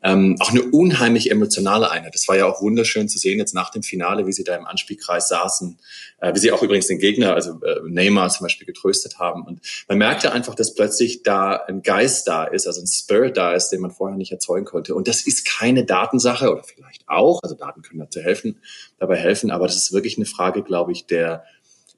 Ähm, 0.00 0.36
auch 0.38 0.50
eine 0.50 0.62
unheimlich 0.62 1.28
emotionale 1.28 1.90
Einheit. 1.90 2.14
Das 2.14 2.28
war 2.28 2.36
ja 2.36 2.46
auch 2.46 2.62
wunderschön 2.62 3.08
zu 3.08 3.18
sehen 3.18 3.38
jetzt 3.40 3.52
nach 3.52 3.70
dem 3.70 3.82
Finale, 3.82 4.28
wie 4.28 4.32
sie 4.32 4.44
da 4.44 4.54
im 4.54 4.64
Anspielkreis 4.64 5.28
saßen, 5.28 5.76
äh, 6.20 6.32
wie 6.34 6.38
sie 6.38 6.52
auch 6.52 6.62
übrigens 6.62 6.86
den 6.86 7.00
Gegner, 7.00 7.34
also 7.34 7.60
äh, 7.64 7.80
Neymar 7.84 8.28
zum 8.30 8.44
Beispiel, 8.44 8.66
getröstet 8.66 9.18
haben. 9.18 9.44
Und 9.44 9.60
man 9.88 9.98
merkte 9.98 10.30
einfach, 10.30 10.54
dass 10.54 10.74
plötzlich 10.74 11.24
da 11.24 11.56
ein 11.66 11.82
Geist 11.82 12.28
da 12.28 12.44
ist, 12.44 12.68
also 12.68 12.80
ein 12.80 12.86
Spirit 12.86 13.36
da 13.36 13.54
ist, 13.54 13.70
den 13.70 13.80
man 13.80 13.90
vorher 13.90 14.16
nicht 14.16 14.30
erzeugen 14.30 14.66
konnte. 14.66 14.94
Und 14.94 15.08
das 15.08 15.26
ist 15.26 15.44
keine 15.44 15.84
Datensache 15.84 16.52
oder 16.52 16.62
vielleicht 16.62 17.02
auch, 17.08 17.42
also 17.42 17.56
Daten 17.56 17.82
können 17.82 17.98
dazu 17.98 18.20
helfen, 18.20 18.60
dabei 18.98 19.16
helfen, 19.16 19.50
aber 19.50 19.66
das 19.66 19.76
ist 19.76 19.92
wirklich 19.92 20.16
eine 20.16 20.26
Frage, 20.26 20.62
glaube 20.62 20.92
ich, 20.92 21.06
der 21.06 21.44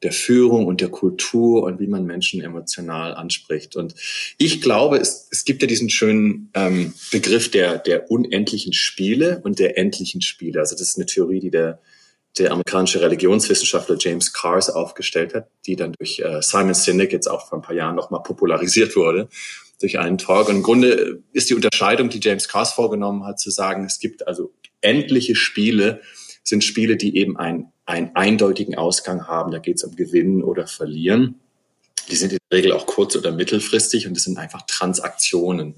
der 0.03 0.13
Führung 0.13 0.67
und 0.67 0.81
der 0.81 0.89
Kultur 0.89 1.63
und 1.65 1.79
wie 1.79 1.87
man 1.87 2.07
Menschen 2.07 2.41
emotional 2.41 3.15
anspricht. 3.15 3.77
Und 3.77 3.95
ich 4.39 4.63
glaube, 4.63 4.97
es, 4.97 5.29
es 5.31 5.45
gibt 5.45 5.61
ja 5.63 5.69
diesen 5.69 5.91
schönen 5.91 6.51
ähm, 6.55 6.95
Begriff 7.11 7.51
der, 7.51 7.79
der 7.79 8.11
unendlichen 8.11 8.73
Spiele 8.73 9.41
und 9.45 9.59
der 9.59 9.77
endlichen 9.77 10.23
Spiele. 10.23 10.61
Also 10.61 10.75
das 10.75 10.89
ist 10.89 10.97
eine 10.97 11.07
Theorie, 11.07 11.41
die 11.41 11.51
der, 11.51 11.81
der 12.39 12.53
amerikanische 12.53 13.03
Religionswissenschaftler 13.03 13.97
James 13.99 14.33
Cars 14.33 14.71
aufgestellt 14.71 15.35
hat, 15.35 15.49
die 15.67 15.77
dann 15.77 15.93
durch 15.99 16.21
äh, 16.21 16.41
Simon 16.41 16.75
Sinek 16.75 17.13
jetzt 17.13 17.29
auch 17.29 17.47
vor 17.49 17.59
ein 17.59 17.63
paar 17.63 17.77
Jahren 17.77 17.97
nochmal 17.97 18.23
popularisiert 18.23 18.97
wurde 18.97 19.29
durch 19.81 19.99
einen 19.99 20.19
Talk. 20.19 20.49
Und 20.49 20.57
im 20.57 20.63
Grunde 20.63 21.23
ist 21.33 21.51
die 21.51 21.55
Unterscheidung, 21.55 22.09
die 22.09 22.21
James 22.23 22.49
Cars 22.49 22.73
vorgenommen 22.73 23.25
hat, 23.25 23.41
zu 23.41 23.51
sagen, 23.51 23.85
es 23.85 23.99
gibt 23.99 24.27
also 24.27 24.53
endliche 24.81 25.35
Spiele, 25.35 26.01
sind 26.51 26.63
Spiele, 26.63 26.97
die 26.97 27.17
eben 27.17 27.39
ein 27.39 27.73
einen 27.91 28.15
eindeutigen 28.15 28.77
Ausgang 28.77 29.27
haben. 29.27 29.51
Da 29.51 29.59
geht 29.59 29.77
es 29.77 29.85
um 29.85 29.97
Gewinnen 29.97 30.43
oder 30.43 30.67
Verlieren. 30.67 31.41
Die 32.11 32.17
sind 32.17 32.33
in 32.33 32.39
der 32.51 32.59
Regel 32.59 32.73
auch 32.73 32.87
kurz- 32.87 33.15
oder 33.15 33.31
mittelfristig 33.31 34.07
und 34.07 34.17
das 34.17 34.25
sind 34.25 34.39
einfach 34.39 34.63
Transaktionen, 34.67 35.75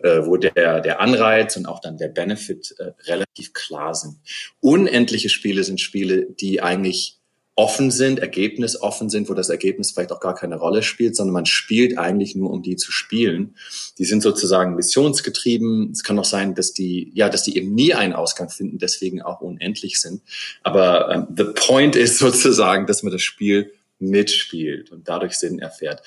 äh, 0.00 0.26
wo 0.26 0.36
der, 0.36 0.80
der 0.80 1.00
Anreiz 1.00 1.56
und 1.56 1.66
auch 1.66 1.80
dann 1.80 1.96
der 1.96 2.08
Benefit 2.08 2.74
äh, 2.78 2.92
relativ 3.10 3.52
klar 3.52 3.94
sind. 3.94 4.16
Unendliche 4.60 5.28
Spiele 5.28 5.64
sind 5.64 5.80
Spiele, 5.80 6.26
die 6.26 6.60
eigentlich 6.60 7.19
offen 7.60 7.90
sind, 7.90 8.20
ergebnisoffen 8.20 9.10
sind, 9.10 9.28
wo 9.28 9.34
das 9.34 9.50
Ergebnis 9.50 9.90
vielleicht 9.90 10.12
auch 10.12 10.20
gar 10.20 10.34
keine 10.34 10.56
Rolle 10.56 10.82
spielt, 10.82 11.14
sondern 11.14 11.34
man 11.34 11.44
spielt 11.44 11.98
eigentlich 11.98 12.34
nur, 12.34 12.50
um 12.50 12.62
die 12.62 12.76
zu 12.76 12.90
spielen. 12.90 13.54
Die 13.98 14.06
sind 14.06 14.22
sozusagen 14.22 14.76
missionsgetrieben. 14.76 15.90
Es 15.92 16.02
kann 16.02 16.18
auch 16.18 16.24
sein, 16.24 16.54
dass 16.54 16.72
die, 16.72 17.10
ja, 17.12 17.28
dass 17.28 17.42
die 17.42 17.58
eben 17.58 17.74
nie 17.74 17.92
einen 17.92 18.14
Ausgang 18.14 18.48
finden, 18.48 18.78
deswegen 18.78 19.20
auch 19.20 19.42
unendlich 19.42 20.00
sind. 20.00 20.22
Aber 20.62 21.10
ähm, 21.10 21.26
the 21.36 21.52
point 21.54 21.96
ist 21.96 22.16
sozusagen, 22.18 22.86
dass 22.86 23.02
man 23.02 23.12
das 23.12 23.20
Spiel 23.20 23.74
mitspielt 23.98 24.90
und 24.90 25.06
dadurch 25.06 25.34
Sinn 25.34 25.58
erfährt. 25.58 26.02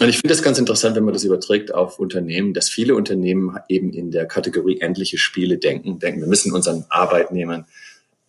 Und 0.00 0.08
ich 0.08 0.16
finde 0.16 0.34
das 0.34 0.42
ganz 0.42 0.58
interessant, 0.58 0.96
wenn 0.96 1.04
man 1.04 1.14
das 1.14 1.22
überträgt 1.22 1.72
auf 1.72 2.00
Unternehmen, 2.00 2.54
dass 2.54 2.68
viele 2.68 2.96
Unternehmen 2.96 3.56
eben 3.68 3.92
in 3.92 4.10
der 4.10 4.26
Kategorie 4.26 4.80
endliche 4.80 5.16
Spiele 5.16 5.58
denken, 5.58 6.00
denken, 6.00 6.20
wir 6.20 6.28
müssen 6.28 6.52
unseren 6.52 6.86
Arbeitnehmern 6.88 7.66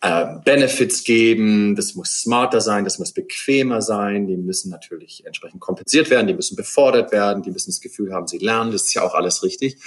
äh, 0.02 0.26
Benefits 0.46 1.04
geben, 1.04 1.76
das 1.76 1.96
muss 1.96 2.22
smarter 2.22 2.62
sein, 2.62 2.86
das 2.86 3.00
muss 3.00 3.12
bequemer 3.12 3.82
sein, 3.82 4.28
die 4.28 4.38
müssen 4.38 4.70
natürlich 4.70 5.26
entsprechend 5.26 5.60
kompensiert 5.60 6.10
werden, 6.10 6.28
die 6.28 6.34
müssen 6.34 6.56
befordert 6.56 7.12
werden, 7.12 7.44
die 7.44 7.52
müssen 7.52 7.72
das 7.72 7.82
Gefühl 7.82 8.14
haben, 8.14 8.28
sie 8.28 8.38
lernen, 8.38 8.72
das 8.72 8.86
ist 8.86 8.94
ja 8.94 9.04
auch 9.04 9.14
alles 9.14 9.44
richtig. 9.44 9.78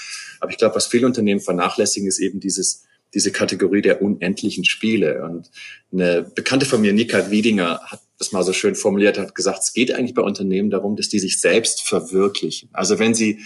Aber 0.40 0.50
ich 0.50 0.59
glaube, 0.59 0.75
was 0.75 0.87
viele 0.87 1.07
Unternehmen 1.07 1.40
vernachlässigen, 1.40 2.09
ist 2.09 2.19
eben 2.19 2.40
dieses, 2.40 2.85
diese 3.14 3.33
Kategorie 3.33 3.81
der 3.81 4.02
unendlichen 4.02 4.64
Spiele. 4.64 5.25
Und 5.25 5.50
eine 5.92 6.23
Bekannte 6.23 6.66
von 6.66 6.83
mir, 6.83 6.92
Nika 6.92 7.31
Wiedinger, 7.31 7.81
hat 7.85 8.00
das 8.19 8.33
mal 8.33 8.42
so 8.42 8.52
schön 8.52 8.75
formuliert, 8.75 9.19
hat 9.19 9.35
gesagt, 9.35 9.61
es 9.62 9.73
geht 9.73 9.92
eigentlich 9.95 10.14
bei 10.14 10.23
Unternehmen 10.23 10.71
darum, 10.71 10.95
dass 10.97 11.09
die 11.09 11.19
sich 11.19 11.40
selbst 11.40 11.83
verwirklichen. 11.83 12.69
Also 12.73 12.99
wenn 12.99 13.14
sie, 13.14 13.40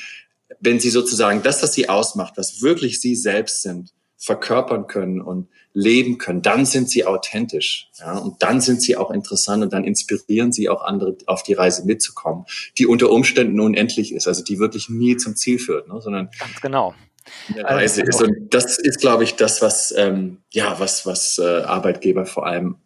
wenn 0.60 0.80
sie 0.80 0.90
sozusagen 0.90 1.42
das, 1.42 1.62
was 1.62 1.74
sie 1.74 1.88
ausmacht, 1.88 2.34
was 2.36 2.60
wirklich 2.60 3.00
sie 3.00 3.14
selbst 3.14 3.62
sind, 3.62 3.92
verkörpern 4.18 4.86
können 4.86 5.20
und 5.20 5.48
leben 5.72 6.16
können, 6.16 6.40
dann 6.40 6.64
sind 6.64 6.88
sie 6.88 7.04
authentisch. 7.04 7.90
Ja, 7.98 8.16
und 8.16 8.42
dann 8.42 8.60
sind 8.60 8.80
sie 8.80 8.96
auch 8.96 9.10
interessant 9.10 9.62
und 9.62 9.72
dann 9.72 9.84
inspirieren 9.84 10.52
sie 10.52 10.68
auch 10.70 10.82
andere 10.82 11.16
auf 11.26 11.42
die 11.42 11.52
Reise 11.52 11.84
mitzukommen, 11.84 12.46
die 12.78 12.86
unter 12.86 13.10
Umständen 13.10 13.60
unendlich 13.60 14.12
ist, 14.14 14.26
also 14.26 14.42
die 14.42 14.58
wirklich 14.58 14.88
nie 14.88 15.16
zum 15.16 15.36
Ziel 15.36 15.58
führt, 15.58 15.88
ne, 15.88 16.00
sondern 16.00 16.30
ganz 16.38 16.60
genau. 16.62 16.94
Eine 17.48 17.64
Reise 17.64 18.02
also, 18.02 18.24
ist. 18.24 18.30
Und 18.30 18.54
das 18.54 18.78
ist, 18.78 19.00
glaube 19.00 19.24
ich, 19.24 19.34
das, 19.34 19.60
was 19.60 19.92
ähm, 19.96 20.38
ja, 20.52 20.78
was, 20.78 21.04
was 21.06 21.38
äh, 21.38 21.62
Arbeitgeber 21.62 22.24
vor 22.24 22.46
allem, 22.46 22.76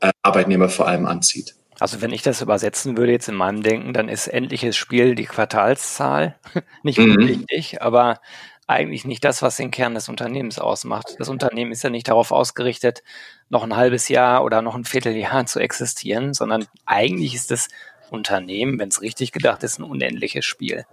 äh, 0.00 0.10
Arbeitnehmer 0.22 0.68
vor 0.68 0.86
allem 0.86 1.04
anzieht. 1.04 1.54
Also 1.80 2.00
wenn 2.00 2.12
ich 2.12 2.22
das 2.22 2.40
übersetzen 2.40 2.96
würde 2.96 3.12
jetzt 3.12 3.28
in 3.28 3.34
meinem 3.34 3.62
Denken, 3.62 3.92
dann 3.92 4.08
ist 4.08 4.26
endliches 4.26 4.76
Spiel 4.76 5.14
die 5.14 5.26
Quartalszahl. 5.26 6.36
Nicht 6.82 6.98
Mhm. 6.98 7.12
unwichtig, 7.12 7.82
aber 7.82 8.20
eigentlich 8.68 9.04
nicht 9.04 9.24
das, 9.24 9.42
was 9.42 9.56
den 9.56 9.70
Kern 9.70 9.94
des 9.94 10.08
Unternehmens 10.08 10.58
ausmacht. 10.58 11.16
Das 11.18 11.28
Unternehmen 11.28 11.72
ist 11.72 11.82
ja 11.82 11.90
nicht 11.90 12.08
darauf 12.08 12.30
ausgerichtet, 12.30 13.02
noch 13.48 13.64
ein 13.64 13.74
halbes 13.74 14.08
Jahr 14.08 14.44
oder 14.44 14.62
noch 14.62 14.74
ein 14.74 14.84
Vierteljahr 14.84 15.46
zu 15.46 15.58
existieren, 15.58 16.34
sondern 16.34 16.66
eigentlich 16.84 17.34
ist 17.34 17.50
das 17.50 17.68
Unternehmen, 18.10 18.78
wenn 18.78 18.90
es 18.90 19.00
richtig 19.00 19.32
gedacht 19.32 19.62
ist, 19.64 19.78
ein 19.78 19.84
unendliches 19.84 20.44
Spiel. 20.44 20.84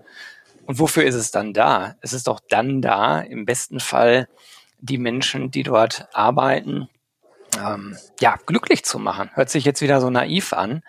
Und 0.66 0.80
wofür 0.80 1.04
ist 1.04 1.16
es 1.16 1.32
dann 1.32 1.54
da? 1.54 1.96
Es 2.02 2.14
ist 2.14 2.28
doch 2.28 2.40
dann 2.50 2.82
da, 2.82 3.20
im 3.20 3.46
besten 3.46 3.80
Fall 3.80 4.28
die 4.80 4.98
Menschen, 4.98 5.52
die 5.52 5.64
dort 5.64 6.08
arbeiten, 6.14 6.90
ähm, 7.58 7.98
ja, 8.20 8.38
glücklich 8.46 8.84
zu 8.84 9.00
machen. 9.00 9.30
Hört 9.34 9.50
sich 9.50 9.66
jetzt 9.66 9.82
wieder 9.82 10.02
so 10.02 10.10
naiv 10.10 10.54
an, 10.54 10.82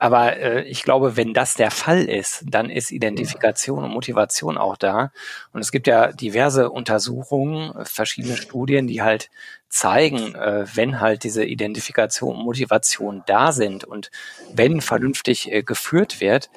aber 0.00 0.38
äh, 0.38 0.62
ich 0.62 0.82
glaube, 0.82 1.18
wenn 1.18 1.34
das 1.34 1.54
der 1.54 1.70
Fall 1.70 2.04
ist, 2.04 2.44
dann 2.46 2.70
ist 2.70 2.90
Identifikation 2.90 3.84
und 3.84 3.90
Motivation 3.90 4.56
auch 4.56 4.78
da. 4.78 5.12
Und 5.52 5.60
es 5.60 5.70
gibt 5.70 5.86
ja 5.86 6.10
diverse 6.10 6.70
Untersuchungen, 6.70 7.84
verschiedene 7.84 8.38
Studien, 8.38 8.86
die 8.86 9.02
halt 9.02 9.30
zeigen, 9.68 10.34
äh, 10.34 10.64
wenn 10.74 11.00
halt 11.00 11.22
diese 11.22 11.44
Identifikation 11.44 12.34
und 12.34 12.44
Motivation 12.44 13.22
da 13.26 13.52
sind 13.52 13.84
und 13.84 14.10
wenn 14.54 14.80
vernünftig 14.80 15.52
äh, 15.52 15.62
geführt 15.62 16.22
wird, 16.22 16.48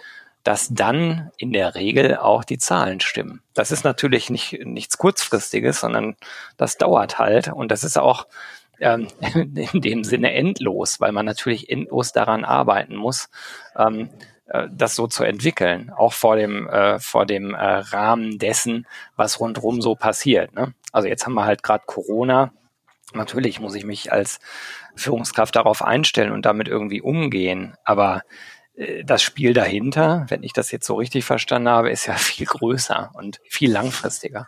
dass 0.44 0.70
dann 0.74 1.30
in 1.38 1.52
der 1.52 1.76
Regel 1.76 2.16
auch 2.16 2.46
die 2.46 2.58
Zahlen 2.58 3.02
stimmen. 3.02 3.42
Das 3.54 3.72
ist 3.72 3.84
natürlich 3.84 4.30
nicht 4.30 4.66
nichts 4.66 4.98
kurzfristiges, 4.98 5.82
sondern 5.82 6.16
das 6.56 6.78
dauert 6.78 7.20
halt 7.20 7.50
und 7.50 7.72
das 7.72 7.84
ist 7.84 7.98
auch 7.98 8.26
ähm, 8.80 9.08
in 9.56 9.82
dem 9.82 10.04
Sinne 10.04 10.34
endlos, 10.34 11.00
weil 11.00 11.12
man 11.12 11.26
natürlich 11.26 11.70
endlos 11.70 12.12
daran 12.12 12.46
arbeiten 12.46 12.96
muss, 12.96 13.30
ähm, 13.78 14.10
äh, 14.48 14.68
das 14.72 14.96
so 14.96 15.08
zu 15.08 15.24
entwickeln, 15.24 15.92
auch 15.96 16.14
vor 16.14 16.36
dem, 16.36 16.68
äh, 16.68 17.00
vor 17.00 17.26
dem 17.26 17.54
äh, 17.54 17.58
Rahmen 17.58 18.40
dessen, 18.40 18.88
was 19.16 19.40
rundherum 19.40 19.82
so 19.82 19.96
passiert. 19.96 20.54
Ne? 20.54 20.74
Also 20.92 21.08
jetzt 21.08 21.26
haben 21.26 21.34
wir 21.34 21.46
halt 21.46 21.64
gerade 21.64 21.84
Corona. 21.86 22.52
Natürlich 23.14 23.60
muss 23.60 23.76
ich 23.76 23.86
mich 23.86 24.12
als 24.12 24.40
Führungskraft 24.96 25.56
darauf 25.56 25.82
einstellen 25.82 26.32
und 26.32 26.46
damit 26.46 26.68
irgendwie 26.68 27.02
umgehen, 27.02 27.76
aber 27.84 28.24
äh, 28.76 29.04
das 29.04 29.22
Spiel 29.22 29.54
dahinter, 29.54 30.26
wenn 30.30 30.44
ich 30.44 30.54
das 30.54 30.72
jetzt 30.72 30.86
so 30.86 30.96
richtig 30.96 31.26
verstanden 31.26 31.70
habe, 31.70 31.92
ist 31.92 32.06
ja 32.06 32.14
viel 32.16 32.46
größer 32.46 33.12
und 33.14 33.40
viel 33.48 33.72
langfristiger. 33.72 34.48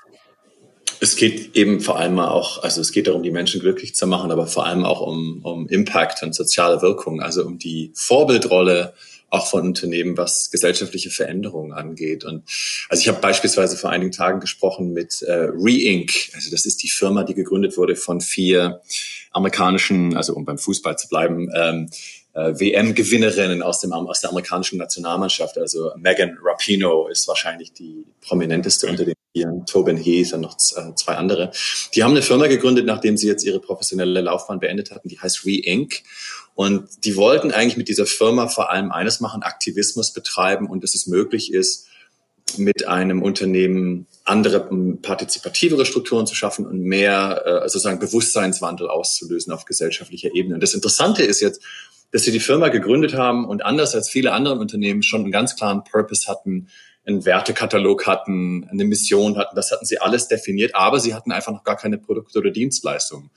Es 1.00 1.16
geht 1.16 1.56
eben 1.56 1.82
vor 1.82 1.98
allem 1.98 2.20
auch, 2.20 2.64
also 2.64 2.82
es 2.82 2.92
geht 2.92 3.08
darum, 3.08 3.24
die 3.24 3.32
Menschen 3.32 3.62
glücklich 3.62 3.96
zu 3.96 4.08
machen, 4.08 4.32
aber 4.32 4.48
vor 4.48 4.66
allem 4.66 4.86
auch 4.86 5.02
um, 5.02 5.42
um 5.44 5.68
Impact 5.68 6.24
und 6.24 6.34
soziale 6.34 6.82
Wirkung, 6.82 7.22
also 7.22 7.46
um 7.46 7.58
die 7.58 7.92
Vorbildrolle 7.96 8.94
auch 9.30 9.48
von 9.48 9.62
Unternehmen, 9.62 10.18
was 10.18 10.52
gesellschaftliche 10.52 11.10
Veränderungen 11.10 11.74
angeht. 11.74 12.24
Und 12.24 12.44
also 12.90 13.02
ich 13.02 13.08
habe 13.08 13.20
beispielsweise 13.20 13.76
vor 13.76 13.90
einigen 13.90 14.12
Tagen 14.12 14.40
gesprochen 14.40 14.94
mit 14.94 15.22
äh, 15.24 15.50
Reinc. 15.52 16.12
Also 16.34 16.52
das 16.52 16.66
ist 16.66 16.84
die 16.84 16.90
Firma, 16.90 17.24
die 17.24 17.34
gegründet 17.34 17.78
wurde 17.78 17.96
von 17.96 18.22
vier 18.22 18.82
amerikanischen, 19.32 20.16
also 20.16 20.34
um 20.34 20.46
beim 20.46 20.58
Fußball 20.58 20.98
zu 20.98 21.10
bleiben, 21.10 21.50
ähm, 21.54 21.90
äh, 22.34 22.54
WM-Gewinnerinnen 22.60 23.62
aus, 23.62 23.82
dem, 23.82 23.92
aus 23.94 24.22
der 24.22 24.30
amerikanischen 24.30 24.78
Nationalmannschaft. 24.78 25.58
Also 25.58 25.92
Megan 25.98 26.38
Rapino 26.42 27.08
ist 27.08 27.28
wahrscheinlich 27.28 27.74
die 27.74 28.06
prominenteste 28.22 28.88
unter 28.88 29.06
den 29.06 29.16
Vieren, 29.36 29.66
Tobin 29.66 29.98
Heath 29.98 30.34
und 30.34 30.42
noch 30.42 30.56
äh, 30.76 30.96
zwei 30.96 31.16
andere. 31.16 31.52
Die 31.94 32.04
haben 32.04 32.12
eine 32.12 32.22
Firma 32.22 32.48
gegründet, 32.48 32.86
nachdem 32.86 33.18
sie 33.18 33.28
jetzt 33.28 33.44
ihre 33.44 33.60
professionelle 33.60 34.22
Laufbahn 34.22 34.60
beendet 34.60 34.92
hatten, 34.92 35.10
die 35.10 35.20
heißt 35.20 35.46
Re-Inc. 35.46 36.04
Und 36.56 36.88
die 37.04 37.18
wollten 37.18 37.52
eigentlich 37.52 37.76
mit 37.76 37.90
dieser 37.90 38.06
Firma 38.06 38.48
vor 38.48 38.72
allem 38.72 38.92
eines 38.94 39.20
machen, 39.20 39.44
Aktivismus 39.44 40.14
betreiben 40.14 40.70
und 40.70 40.84
dass 40.84 40.96
es 40.96 41.06
möglich 41.06 41.54
ist, 41.54 41.88
mit 42.58 42.88
einem 42.88 43.22
Unternehmen 43.22 44.08
andere 44.24 44.70
partizipativere 45.02 45.86
Strukturen 45.86 46.26
zu 46.28 46.36
schaffen 46.36 46.66
und 46.66 46.80
mehr 46.80 47.44
äh, 47.46 47.68
sozusagen 47.68 48.00
Bewusstseinswandel 48.00 48.88
auszulösen 48.88 49.52
auf 49.52 49.66
gesellschaftlicher 49.66 50.34
Ebene. 50.34 50.56
Und 50.56 50.64
das 50.64 50.74
Interessante 50.74 51.24
ist 51.24 51.42
jetzt, 51.42 51.62
dass 52.12 52.24
sie 52.24 52.32
die 52.32 52.40
Firma 52.40 52.70
gegründet 52.70 53.16
haben 53.16 53.46
und 53.46 53.66
anders 53.66 53.94
als 53.94 54.10
viele 54.10 54.32
andere 54.32 54.56
Unternehmen 54.58 55.04
schon 55.04 55.24
einen 55.24 55.32
ganz 55.32 55.58
klaren 55.58 55.84
Purpose 55.84 56.30
hatten, 56.30 56.68
einen 57.06 57.26
Wertekatalog 57.26 58.08
hatten, 58.08 58.68
eine 58.70 58.86
Mission 58.86 59.38
hatten. 59.38 59.56
Das 59.56 59.72
hatten 59.72 59.86
sie 59.86 60.00
alles 60.00 60.28
definiert, 60.28 60.76
aber 60.76 61.00
sie 61.00 61.14
hatten 61.14 61.32
einfach 61.32 61.52
noch 61.52 61.64
gar 61.64 61.78
keine 61.78 61.98
Produkte 61.98 62.40
oder 62.40 62.52
Dienstleistungen. 62.52 63.30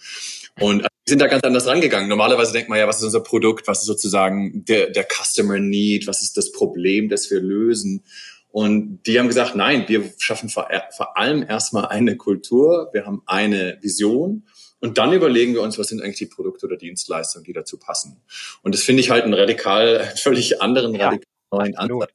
Und 0.60 0.82
die 0.82 1.10
sind 1.10 1.20
da 1.20 1.26
ganz 1.26 1.44
anders 1.44 1.66
rangegangen. 1.66 2.08
Normalerweise 2.08 2.52
denkt 2.52 2.68
man 2.68 2.78
ja, 2.78 2.86
was 2.86 2.98
ist 2.98 3.04
unser 3.04 3.20
Produkt? 3.20 3.68
Was 3.68 3.80
ist 3.80 3.86
sozusagen 3.86 4.64
der, 4.64 4.90
der 4.90 5.06
Customer 5.06 5.58
Need? 5.58 6.06
Was 6.06 6.22
ist 6.22 6.36
das 6.36 6.52
Problem, 6.52 7.08
das 7.08 7.30
wir 7.30 7.40
lösen? 7.40 8.04
Und 8.50 9.02
die 9.06 9.18
haben 9.18 9.28
gesagt, 9.28 9.54
nein, 9.54 9.84
wir 9.88 10.10
schaffen 10.18 10.48
vor, 10.48 10.68
vor 10.96 11.16
allem 11.16 11.42
erstmal 11.42 11.86
eine 11.86 12.16
Kultur, 12.16 12.88
wir 12.92 13.04
haben 13.04 13.22
eine 13.26 13.78
Vision 13.82 14.44
und 14.80 14.96
dann 14.98 15.12
überlegen 15.12 15.54
wir 15.54 15.62
uns, 15.62 15.78
was 15.78 15.88
sind 15.88 16.02
eigentlich 16.02 16.18
die 16.18 16.26
Produkte 16.26 16.66
oder 16.66 16.76
Dienstleistungen, 16.76 17.44
die 17.44 17.52
dazu 17.52 17.78
passen. 17.78 18.20
Und 18.62 18.74
das 18.74 18.82
finde 18.82 19.00
ich 19.00 19.10
halt 19.10 19.24
einen 19.24 19.34
radikal, 19.34 20.12
völlig 20.16 20.62
anderen, 20.62 20.94
ja, 20.94 21.06
radikal 21.06 21.24
neuen 21.50 21.76
Ansatz. 21.76 22.12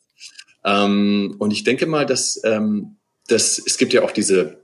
Ähm, 0.66 1.36
und 1.40 1.52
ich 1.52 1.64
denke 1.64 1.86
mal, 1.86 2.06
dass, 2.06 2.42
ähm, 2.44 2.98
dass 3.28 3.62
es 3.66 3.78
gibt 3.78 3.94
ja 3.94 4.04
auch 4.04 4.12
diese 4.12 4.64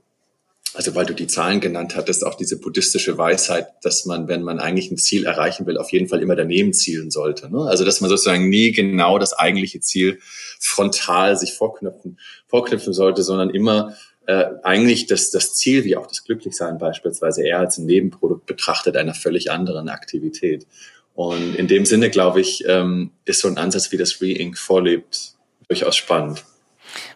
also 0.74 0.94
weil 0.94 1.06
du 1.06 1.14
die 1.14 1.26
Zahlen 1.26 1.60
genannt 1.60 1.96
hattest, 1.96 2.24
auch 2.24 2.36
diese 2.36 2.58
buddhistische 2.58 3.18
Weisheit, 3.18 3.68
dass 3.82 4.06
man, 4.06 4.28
wenn 4.28 4.42
man 4.42 4.60
eigentlich 4.60 4.90
ein 4.90 4.98
Ziel 4.98 5.24
erreichen 5.24 5.66
will, 5.66 5.76
auf 5.76 5.90
jeden 5.90 6.08
Fall 6.08 6.22
immer 6.22 6.36
daneben 6.36 6.72
zielen 6.72 7.10
sollte. 7.10 7.50
Ne? 7.50 7.62
Also 7.62 7.84
dass 7.84 8.00
man 8.00 8.08
sozusagen 8.08 8.48
nie 8.48 8.70
genau 8.70 9.18
das 9.18 9.32
eigentliche 9.32 9.80
Ziel 9.80 10.20
frontal 10.60 11.36
sich 11.36 11.54
vorknüpfen, 11.54 12.18
vorknüpfen 12.46 12.92
sollte, 12.92 13.22
sondern 13.22 13.50
immer 13.50 13.96
äh, 14.26 14.44
eigentlich 14.62 15.06
das, 15.06 15.30
das 15.30 15.54
Ziel, 15.54 15.84
wie 15.84 15.96
auch 15.96 16.06
das 16.06 16.24
Glücklichsein 16.24 16.78
beispielsweise, 16.78 17.44
eher 17.44 17.58
als 17.58 17.78
ein 17.78 17.86
Nebenprodukt 17.86 18.46
betrachtet 18.46 18.96
einer 18.96 19.14
völlig 19.14 19.50
anderen 19.50 19.88
Aktivität. 19.88 20.66
Und 21.14 21.56
in 21.56 21.66
dem 21.66 21.84
Sinne, 21.84 22.10
glaube 22.10 22.40
ich, 22.40 22.64
ähm, 22.66 23.10
ist 23.24 23.40
so 23.40 23.48
ein 23.48 23.58
Ansatz, 23.58 23.90
wie 23.90 23.96
das 23.96 24.20
Re-Ink 24.22 24.56
vorlebt, 24.56 25.34
durchaus 25.70 25.96
spannend. 25.96 26.44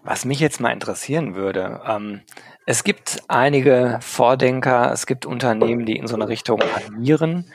Was 0.04 0.24
mich 0.24 0.38
jetzt 0.38 0.60
mal 0.60 0.70
interessieren 0.70 1.34
würde, 1.34 1.80
ähm, 1.86 2.22
es 2.66 2.84
gibt 2.84 3.22
einige 3.28 3.98
Vordenker, 4.00 4.92
es 4.92 5.06
gibt 5.06 5.26
Unternehmen, 5.26 5.84
die 5.84 5.96
in 5.96 6.06
so 6.06 6.14
eine 6.14 6.28
Richtung 6.28 6.62
agieren. 6.62 7.52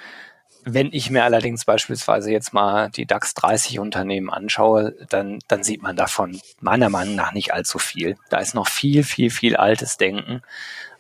Wenn 0.65 0.89
ich 0.91 1.09
mir 1.09 1.23
allerdings 1.23 1.63
beispielsweise 1.63 2.31
jetzt 2.31 2.53
mal 2.53 2.89
die 2.89 3.05
DAX 3.05 3.33
30 3.33 3.79
Unternehmen 3.79 4.29
anschaue, 4.29 4.93
dann, 5.09 5.39
dann 5.47 5.63
sieht 5.63 5.81
man 5.81 5.95
davon 5.95 6.39
meiner 6.59 6.89
Meinung 6.89 7.15
nach 7.15 7.31
nicht 7.31 7.53
allzu 7.53 7.79
viel. 7.79 8.17
Da 8.29 8.39
ist 8.39 8.53
noch 8.53 8.67
viel, 8.67 9.03
viel, 9.03 9.31
viel 9.31 9.55
altes 9.55 9.97
Denken. 9.97 10.41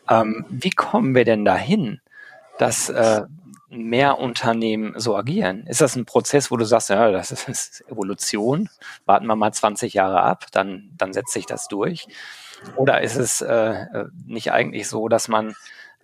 Ähm, 0.09 0.45
wie 0.49 0.71
kommen 0.71 1.13
wir 1.13 1.25
denn 1.25 1.43
dahin, 1.43 1.99
dass 2.57 2.89
äh, 2.89 3.23
mehr 3.69 4.17
Unternehmen 4.19 4.93
so 4.97 5.15
agieren? 5.15 5.65
Ist 5.67 5.81
das 5.81 5.95
ein 5.95 6.05
Prozess, 6.05 6.51
wo 6.51 6.57
du 6.57 6.65
sagst, 6.65 6.89
ja, 6.89 7.11
das 7.11 7.31
ist 7.31 7.83
Evolution, 7.89 8.69
warten 9.05 9.27
wir 9.27 9.35
mal 9.35 9.51
20 9.51 9.93
Jahre 9.93 10.21
ab, 10.21 10.47
dann, 10.51 10.91
dann 10.97 11.13
setzt 11.13 11.33
sich 11.33 11.45
das 11.45 11.67
durch? 11.67 12.07
Oder 12.75 13.01
ist 13.01 13.15
es 13.15 13.41
äh, 13.41 13.53
äh, 13.53 14.05
nicht 14.25 14.51
eigentlich 14.51 14.87
so, 14.87 15.07
dass 15.07 15.27
man 15.27 15.55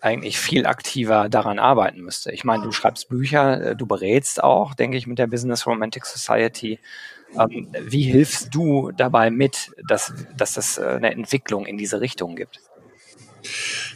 eigentlich 0.02 0.40
viel 0.40 0.66
aktiver 0.66 1.30
daran 1.30 1.60
arbeiten 1.60 2.02
müsste? 2.02 2.32
Ich 2.32 2.44
meine, 2.44 2.64
du 2.64 2.72
schreibst 2.72 3.10
Bücher, 3.10 3.62
äh, 3.62 3.76
du 3.76 3.86
berätst 3.86 4.44
auch, 4.44 4.74
denke 4.74 4.98
ich, 4.98 5.08
mit 5.08 5.20
der 5.20 5.28
Business 5.28 5.68
Romantic 5.68 6.06
Society. 6.06 6.80
Ähm, 7.38 7.68
wie 7.82 8.04
hilfst 8.04 8.54
du 8.54 8.92
dabei 8.92 9.32
mit, 9.32 9.72
dass, 9.88 10.14
dass 10.38 10.58
es 10.58 10.78
äh, 10.78 10.86
eine 10.86 11.12
Entwicklung 11.12 11.66
in 11.66 11.78
diese 11.78 12.00
Richtung 12.00 12.36
gibt? 12.36 12.62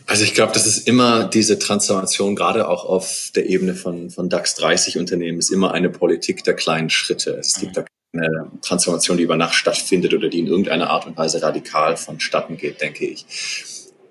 Also 0.09 0.23
ich 0.23 0.33
glaube, 0.33 0.53
das 0.53 0.65
ist 0.65 0.87
immer 0.87 1.25
diese 1.25 1.59
Transformation, 1.59 2.35
gerade 2.35 2.67
auch 2.67 2.83
auf 2.83 3.29
der 3.35 3.47
Ebene 3.47 3.75
von, 3.75 4.09
von 4.09 4.27
DAX 4.27 4.55
30 4.55 4.97
Unternehmen, 4.97 5.37
ist 5.37 5.51
immer 5.51 5.71
eine 5.71 5.91
Politik 5.91 6.43
der 6.43 6.55
kleinen 6.55 6.89
Schritte. 6.89 7.37
Es 7.39 7.59
gibt 7.59 7.77
da 7.77 7.85
eine 8.11 8.51
Transformation, 8.63 9.17
die 9.17 9.23
über 9.23 9.37
Nacht 9.37 9.53
stattfindet 9.53 10.15
oder 10.15 10.27
die 10.27 10.39
in 10.39 10.47
irgendeiner 10.47 10.89
Art 10.89 11.05
und 11.05 11.15
Weise 11.15 11.43
radikal 11.43 11.95
vonstatten 11.95 12.57
geht, 12.57 12.81
denke 12.81 13.05
ich. 13.05 13.27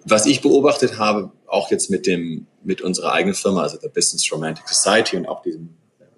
Was 0.05 0.27
ich 0.27 0.41
beobachtet 0.41 0.99
habe, 0.99 1.33
auch 1.49 1.69
jetzt 1.73 1.91
mit 1.91 2.07
dem, 2.07 2.47
mit 2.63 2.81
unserer 2.81 3.13
eigenen 3.13 3.35
Firma, 3.35 3.63
also 3.63 3.77
der 3.77 3.89
Business 3.89 4.31
Romantic 4.31 4.69
Society 4.69 5.17
und 5.17 5.27
auch 5.27 5.43
diesem 5.43 5.71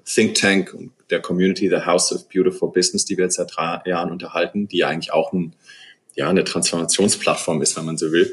Think 0.04 0.34
Tank 0.34 0.74
und 0.74 0.92
der 1.08 1.22
Community, 1.22 1.70
the 1.70 1.86
House 1.86 2.12
of 2.12 2.28
Beautiful 2.28 2.70
Business, 2.70 3.06
die 3.06 3.16
wir 3.16 3.24
jetzt 3.24 3.36
seit 3.36 3.56
drei 3.56 3.80
Jahren 3.86 4.10
unterhalten, 4.10 4.68
die 4.68 4.76
ja 4.76 4.88
eigentlich 4.88 5.14
auch 5.14 5.32
ein, 5.32 5.56
ja, 6.14 6.28
eine 6.28 6.44
Transformationsplattform 6.44 7.62
ist, 7.62 7.76
wenn 7.76 7.84
man 7.84 7.96
so 7.96 8.12
will, 8.12 8.32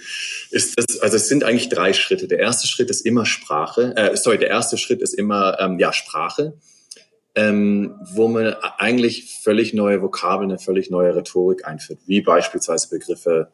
ist 0.52 0.78
das, 0.78 1.00
also 1.00 1.16
es 1.16 1.28
sind 1.28 1.44
eigentlich 1.44 1.70
drei 1.70 1.94
Schritte. 1.94 2.28
Der 2.28 2.40
erste 2.40 2.68
Schritt 2.68 2.90
ist 2.90 3.06
immer 3.06 3.26
Sprache, 3.26 3.94
äh, 3.96 4.16
sorry, 4.18 4.38
der 4.38 4.50
erste 4.50 4.78
Schritt 4.78 5.02
ist 5.02 5.13
immer, 5.13 5.60
ähm, 5.60 5.80
ja, 5.80 5.94
Sprache 5.94 6.54
ähm, 7.38 7.96
wo 8.02 8.28
man 8.28 8.56
eigentlich 8.80 9.40
völlig 9.44 9.74
neue 9.76 10.02
Vokabeln, 10.02 10.50
eine 10.50 10.60
völlig 10.60 10.90
neue 10.90 11.16
Rhetorik 11.16 11.68
einführt, 11.68 12.00
wie 12.08 12.22
beispielsweise 12.22 12.90
Begriffe 12.90 13.50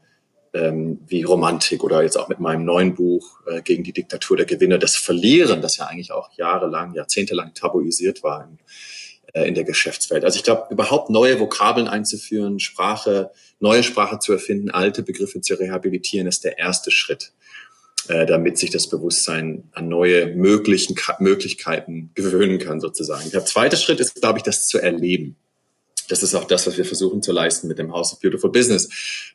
ähm, 0.53 0.99
wie 1.07 1.23
Romantik 1.23 1.83
oder 1.83 2.01
jetzt 2.01 2.17
auch 2.17 2.29
mit 2.29 2.39
meinem 2.39 2.63
neuen 2.63 2.95
Buch 2.95 3.41
äh, 3.45 3.61
gegen 3.61 3.83
die 3.83 3.91
Diktatur 3.91 4.37
der 4.37 4.45
Gewinner, 4.45 4.77
das 4.77 4.95
Verlieren, 4.95 5.61
das 5.61 5.77
ja 5.77 5.87
eigentlich 5.87 6.13
auch 6.13 6.31
jahrelang, 6.37 6.93
jahrzehntelang 6.93 7.53
tabuisiert 7.53 8.23
war 8.23 8.43
äh, 8.43 8.57
in 9.33 9.55
der 9.55 9.63
Geschäftswelt. 9.63 10.23
Also 10.23 10.37
ich 10.37 10.43
glaube, 10.43 10.67
überhaupt 10.69 11.09
neue 11.09 11.39
Vokabeln 11.39 11.87
einzuführen, 11.87 12.59
Sprache, 12.59 13.31
neue 13.59 13.83
Sprache 13.83 14.19
zu 14.19 14.33
erfinden, 14.33 14.69
alte 14.69 15.03
Begriffe 15.03 15.41
zu 15.41 15.55
rehabilitieren, 15.55 16.27
ist 16.27 16.43
der 16.43 16.59
erste 16.59 16.91
Schritt 16.91 17.33
äh, 18.09 18.25
damit 18.25 18.57
sich 18.57 18.69
das 18.69 18.89
Bewusstsein 18.89 19.69
an 19.71 19.87
neue 19.87 20.27
möglichen 20.35 20.95
Möglichkeiten 21.19 22.11
gewöhnen 22.15 22.59
kann, 22.59 22.81
sozusagen. 22.81 23.31
Der 23.31 23.45
zweite 23.45 23.77
Schritt 23.77 24.01
ist, 24.01 24.15
glaube 24.15 24.39
ich, 24.39 24.43
das 24.43 24.67
zu 24.67 24.77
erleben. 24.77 25.37
Das 26.13 26.21
ist 26.21 26.35
auch 26.35 26.43
das, 26.43 26.67
was 26.67 26.77
wir 26.77 26.85
versuchen 26.85 27.23
zu 27.23 27.31
leisten 27.31 27.67
mit 27.67 27.79
dem 27.79 27.91
House 27.91 28.13
of 28.13 28.19
Beautiful 28.19 28.51
Business, 28.51 28.87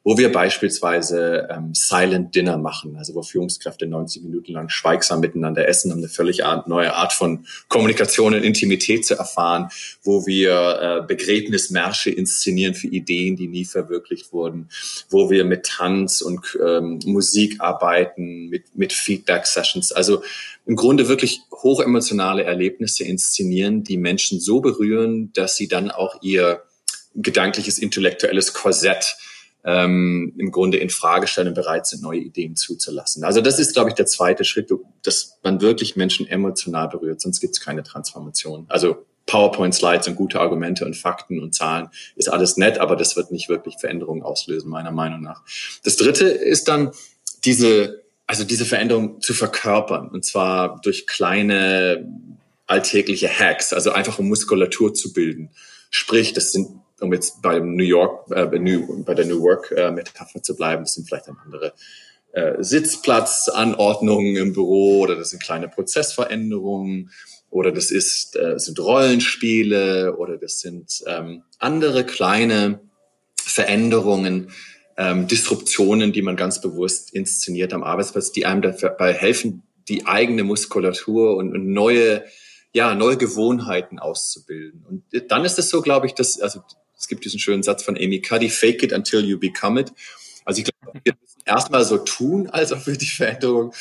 wo 0.05 0.17
wir 0.17 0.31
beispielsweise 0.31 1.49
ähm, 1.51 1.75
Silent 1.75 2.37
Dinner 2.37 2.57
machen, 2.57 2.95
also 2.97 3.17
wo 3.17 3.23
Führungskräfte 3.23 3.89
90 3.89 4.23
Minuten 4.23 4.53
lang 4.53 4.69
schweigsam 4.69 5.19
miteinander 5.19 5.67
essen, 5.67 5.91
um 5.91 5.99
eine 5.99 6.09
völlig 6.09 6.41
neue 6.67 6.95
Art 6.95 7.13
von 7.13 7.47
Kommunikation 7.67 8.33
und 8.33 8.45
Intimität 8.45 9.05
zu 9.05 9.17
erfahren, 9.17 9.71
wo 10.05 10.25
wir 10.25 11.03
äh, 11.03 11.05
Begräbnismärsche 11.05 12.11
inszenieren 12.11 12.75
für 12.75 12.87
Ideen, 12.87 13.35
die 13.35 13.49
nie 13.49 13.65
verwirklicht 13.65 14.33
wurden, 14.33 14.69
wo 15.11 15.31
wir 15.31 15.45
mit 15.45 15.67
Tanz 15.67 16.21
und 16.21 16.57
ähm, 16.65 17.01
Musik 17.07 17.57
arbeiten, 17.59 18.51
mit, 18.51 18.77
mit 18.77 18.93
Feedback-Sessions. 18.93 19.91
Also 19.91 20.23
im 20.65 20.77
Grunde 20.77 21.09
wirklich 21.09 21.41
hochemotionale 21.51 22.45
Erlebnisse 22.45 23.03
inszenieren, 23.03 23.83
die 23.83 23.97
Menschen 23.97 24.39
so 24.39 24.61
berühren, 24.61 25.33
dass 25.33 25.57
sie 25.57 25.67
dann 25.67 25.91
auch 25.91 26.23
ihr 26.23 26.63
gedankliches, 27.23 27.79
intellektuelles 27.79 28.53
Korsett 28.53 29.17
ähm, 29.65 30.35
im 30.39 30.51
Grunde 30.51 30.79
in 30.79 30.91
Frage 30.91 31.27
stellen 31.27 31.49
und 31.49 31.55
bereit 31.55 31.87
sind, 31.87 32.03
neue 32.03 32.21
Ideen 32.21 32.57
zuzulassen. 32.57 33.25
Also 33.25 33.41
das 33.41 33.59
ist, 33.59 33.75
glaube 33.75 33.91
ich, 33.91 33.95
der 33.95 34.07
zweite 34.07 34.45
Schritt, 34.45 34.71
dass 35.03 35.39
man 35.43 35.61
wirklich 35.61 35.97
Menschen 35.97 36.27
emotional 36.27 36.89
berührt, 36.89 37.21
sonst 37.21 37.41
gibt 37.41 37.55
es 37.55 37.61
keine 37.61 37.83
Transformation. 37.83 38.67
Also 38.69 39.05
PowerPoint-Slides 39.27 40.09
und 40.09 40.15
gute 40.17 40.41
Argumente 40.41 40.87
und 40.87 40.97
Fakten 40.97 41.43
und 41.43 41.55
Zahlen 41.55 41.89
ist 42.17 42.29
alles 42.29 42.57
nett, 42.57 42.79
aber 42.79 42.97
das 42.97 43.15
wird 43.15 43.31
nicht 43.31 43.49
wirklich 43.49 43.77
Veränderungen 43.79 44.23
auslösen, 44.23 44.71
meiner 44.71 44.93
Meinung 44.93 45.21
nach. 45.21 45.43
Das 45.85 45.97
dritte 45.97 46.27
ist 46.27 46.69
dann 46.69 46.93
diese 47.45 48.03
also 48.29 48.45
diese 48.45 48.67
Veränderung 48.67 49.23
zu 49.23 49.33
verkörpern 49.33 50.09
und 50.09 50.25
zwar 50.25 50.81
durch 50.83 51.07
kleine 51.07 52.07
alltägliche 52.67 53.27
Hacks, 53.29 53.73
also 53.73 53.91
einfach 53.91 54.19
um 54.19 54.29
Muskulatur 54.29 54.93
zu 54.93 55.15
bilden. 55.15 55.51
Sprich, 55.89 56.35
das 56.35 56.53
sind, 56.53 56.69
um 57.01 57.13
jetzt 57.13 57.43
bei 57.43 57.59
New 57.59 57.85
York, 57.85 58.31
äh, 58.31 58.47
bei 58.47 59.15
der 59.15 59.27
New 59.27 59.43
Work 59.43 59.73
äh, 59.73 59.91
Metapher 59.91 60.43
zu 60.43 60.57
bleiben, 60.57 60.85
das 60.85 60.95
sind 60.95 61.07
vielleicht 61.07 61.29
dann 61.29 61.39
andere 61.45 61.73
äh, 62.33 62.63
Sitzplatzanordnungen 62.63 64.37
im 64.37 64.53
Büro 64.53 65.01
oder 65.01 65.17
das 65.17 65.31
sind 65.31 65.43
kleine 65.43 65.69
Prozessveränderungen 65.69 67.11
oder 67.51 67.73
das 67.73 67.91
ist 67.91 68.37
äh, 68.37 68.59
sind 68.59 68.79
Rollenspiele 68.79 70.17
oder 70.17 70.37
das 70.37 70.61
sind 70.61 71.03
ähm, 71.07 71.43
andere 71.59 72.05
kleine 72.05 72.81
Veränderungen, 73.41 74.51
ähm, 74.99 75.27
Disruptionen, 75.27 76.13
die 76.13 76.23
man 76.23 76.37
ganz 76.37 76.61
bewusst 76.61 77.15
inszeniert 77.15 77.73
am 77.73 77.83
Arbeitsplatz, 77.83 78.33
die 78.33 78.45
einem 78.45 78.63
dabei 78.63 79.15
helfen, 79.15 79.63
die 79.89 80.07
eigene 80.07 80.45
Muskulatur 80.45 81.37
und, 81.37 81.53
und 81.55 81.73
neue, 81.73 82.25
ja, 82.75 82.95
neue 82.95 83.17
Gewohnheiten 83.17 83.99
auszubilden. 83.99 84.85
Und 84.87 85.31
dann 85.31 85.45
ist 85.45 85.59
es 85.59 85.71
so, 85.71 85.81
glaube 85.81 86.07
ich, 86.07 86.15
dass, 86.15 86.39
also 86.41 86.61
es 86.99 87.09
gibt 87.09 87.25
diesen 87.25 87.39
schönen 87.39 87.63
Satz 87.63 87.83
von 87.83 87.97
Amy 87.97 88.21
Cuddy, 88.21 88.49
fake 88.49 88.83
it 88.83 88.93
until 88.93 89.25
you 89.25 89.39
become 89.39 89.81
it. 89.81 89.93
Also 90.45 90.63
ich 90.63 90.65
glaube, 90.65 91.01
wir 91.05 91.15
müssen 91.21 91.43
erstmal 91.45 91.85
so 91.85 91.99
tun, 91.99 92.49
als 92.49 92.73
ob 92.73 92.87
wir 92.87 92.97
die 92.97 93.07
Veränderung 93.07 93.73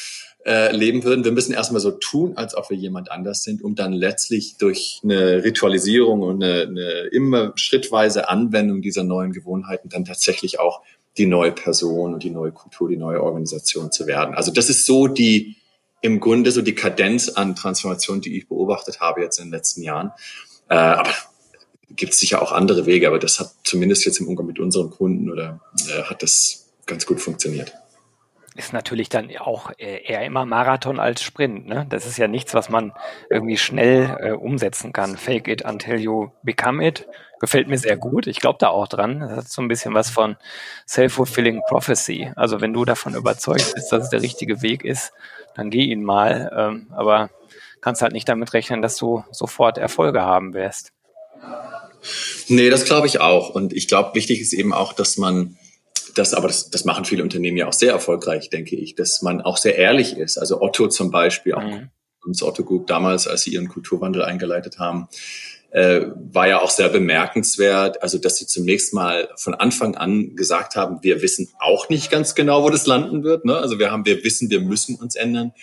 äh, 0.45 0.75
leben 0.75 1.03
würden. 1.03 1.23
Wir 1.23 1.32
müssen 1.32 1.53
erstmal 1.53 1.82
so 1.82 1.91
tun, 1.91 2.38
als 2.38 2.56
ob 2.56 2.69
wir 2.69 2.77
jemand 2.77 3.12
anders 3.12 3.43
sind, 3.43 3.62
um 3.62 3.75
dann 3.75 3.93
letztlich 3.93 4.58
durch 4.58 5.01
eine 5.03 5.43
Ritualisierung 5.43 6.21
und 6.21 6.43
eine, 6.43 6.63
eine 6.63 6.91
immer 7.12 7.53
schrittweise 7.56 8.30
Anwendung 8.30 8.82
dieser 8.82 9.03
neuen 9.03 9.34
Gewohnheiten 9.34 9.89
dann 9.89 10.06
tatsächlich 10.06 10.60
auch 10.60 10.82
die 11.17 11.25
neue 11.25 11.51
Person 11.51 12.13
und 12.13 12.23
die 12.23 12.30
neue 12.30 12.51
Kultur, 12.51 12.88
die 12.89 12.97
neue 12.97 13.23
Organisation 13.23 13.91
zu 13.91 14.08
werden. 14.08 14.36
Also 14.36 14.51
das 14.51 14.69
ist 14.69 14.86
so 14.86 15.08
die, 15.08 15.58
im 16.01 16.19
Grunde 16.19 16.51
so 16.51 16.62
die 16.62 16.75
Kadenz 16.75 17.30
an 17.30 17.56
Transformation, 17.56 18.21
die 18.21 18.38
ich 18.38 18.47
beobachtet 18.47 18.99
habe 18.99 19.21
jetzt 19.21 19.39
in 19.39 19.45
den 19.45 19.51
letzten 19.51 19.82
Jahren. 19.82 20.12
Äh, 20.69 20.75
aber 20.75 21.10
gibt 21.97 22.13
es 22.13 22.19
sicher 22.19 22.41
auch 22.41 22.51
andere 22.51 22.86
Wege, 22.86 23.07
aber 23.07 23.19
das 23.19 23.39
hat 23.39 23.51
zumindest 23.63 24.05
jetzt 24.05 24.19
im 24.19 24.27
Umgang 24.27 24.45
mit 24.45 24.60
unseren 24.60 24.89
Kunden 24.89 25.29
oder 25.29 25.60
äh, 25.89 26.03
hat 26.03 26.23
das 26.23 26.69
ganz 26.86 27.05
gut 27.05 27.19
funktioniert 27.19 27.73
ist 28.57 28.73
natürlich 28.73 29.07
dann 29.07 29.29
auch 29.38 29.71
eher 29.77 30.25
immer 30.25 30.45
Marathon 30.45 30.99
als 30.99 31.21
Sprint. 31.21 31.67
Ne? 31.67 31.86
Das 31.89 32.05
ist 32.05 32.17
ja 32.17 32.27
nichts, 32.27 32.53
was 32.53 32.69
man 32.69 32.91
irgendwie 33.29 33.57
schnell 33.57 34.17
äh, 34.19 34.31
umsetzen 34.31 34.93
kann. 34.93 35.15
Fake 35.15 35.47
it 35.47 35.63
until 35.63 35.99
you 35.99 36.29
become 36.41 36.86
it. 36.86 37.07
Gefällt 37.39 37.67
mir 37.67 37.77
sehr 37.77 37.97
gut. 37.97 38.25
Ich 38.25 38.39
glaube 38.39 38.57
da 38.60 38.69
auch 38.69 38.88
dran. 38.88 39.19
Das 39.19 39.31
hat 39.31 39.47
so 39.47 39.62
ein 39.62 39.67
bisschen 39.67 39.93
was 39.93 40.10
von 40.10 40.38
self-fulfilling 40.88 41.62
prophecy. 41.69 42.31
Also 42.36 42.60
wenn 42.60 42.73
du 42.73 42.83
davon 42.83 43.13
überzeugt 43.13 43.73
bist, 43.75 43.91
dass 43.91 44.05
es 44.05 44.10
der 44.10 44.23
richtige 44.23 44.63
Weg 44.63 44.83
ist, 44.83 45.13
dann 45.55 45.69
geh 45.69 45.83
ihn 45.83 46.03
mal. 46.03 46.51
Ähm, 46.55 46.88
aber 46.91 47.29
kannst 47.81 48.01
halt 48.01 48.13
nicht 48.13 48.27
damit 48.27 48.53
rechnen, 48.53 48.81
dass 48.81 48.97
du 48.97 49.23
sofort 49.31 49.77
Erfolge 49.77 50.23
haben 50.23 50.55
wirst. 50.55 50.93
Nee, 52.47 52.69
das 52.69 52.86
glaube 52.86 53.07
ich 53.07 53.19
auch. 53.19 53.49
Und 53.49 53.73
ich 53.73 53.88
glaube, 53.88 54.15
wichtig 54.15 54.41
ist 54.41 54.53
eben 54.53 54.73
auch, 54.73 54.93
dass 54.93 55.17
man 55.17 55.57
das, 56.15 56.33
aber 56.33 56.47
das, 56.47 56.69
das 56.69 56.86
machen 56.86 57.05
viele 57.05 57.23
Unternehmen 57.23 57.57
ja 57.57 57.67
auch 57.67 57.73
sehr 57.73 57.91
erfolgreich, 57.91 58.49
denke 58.49 58.75
ich, 58.75 58.95
dass 58.95 59.21
man 59.21 59.41
auch 59.41 59.57
sehr 59.57 59.77
ehrlich 59.77 60.17
ist. 60.17 60.38
Also 60.38 60.62
Otto 60.62 60.88
zum 60.88 61.12
Beispiel, 61.12 61.53
auch 61.53 61.62
mhm. 61.62 61.89
uns 62.25 62.41
Otto 62.41 62.63
Group 62.63 62.88
damals, 62.88 63.27
als 63.27 63.43
sie 63.43 63.51
ihren 63.51 63.67
Kulturwandel 63.67 64.23
eingeleitet 64.23 64.79
haben, 64.79 65.07
äh, 65.71 66.07
war 66.31 66.47
ja 66.47 66.62
auch 66.62 66.71
sehr 66.71 66.89
bemerkenswert. 66.89 68.01
Also, 68.01 68.17
dass 68.17 68.38
sie 68.38 68.47
zunächst 68.47 68.93
mal 68.93 69.29
von 69.36 69.53
Anfang 69.53 69.95
an 69.95 70.36
gesagt 70.36 70.75
haben, 70.75 70.99
wir 71.01 71.21
wissen 71.21 71.49
auch 71.60 71.89
nicht 71.89 72.10
ganz 72.10 72.36
genau, 72.36 72.63
wo 72.63 72.69
das 72.69 72.88
landen 72.88 73.23
wird. 73.23 73.45
Ne? 73.45 73.55
Also 73.57 73.77
wir 73.77 73.91
haben, 73.91 74.05
wir 74.05 74.23
wissen, 74.23 74.49
wir 74.49 74.62
müssen 74.62 74.95
uns 74.95 75.15
ändern. 75.15 75.53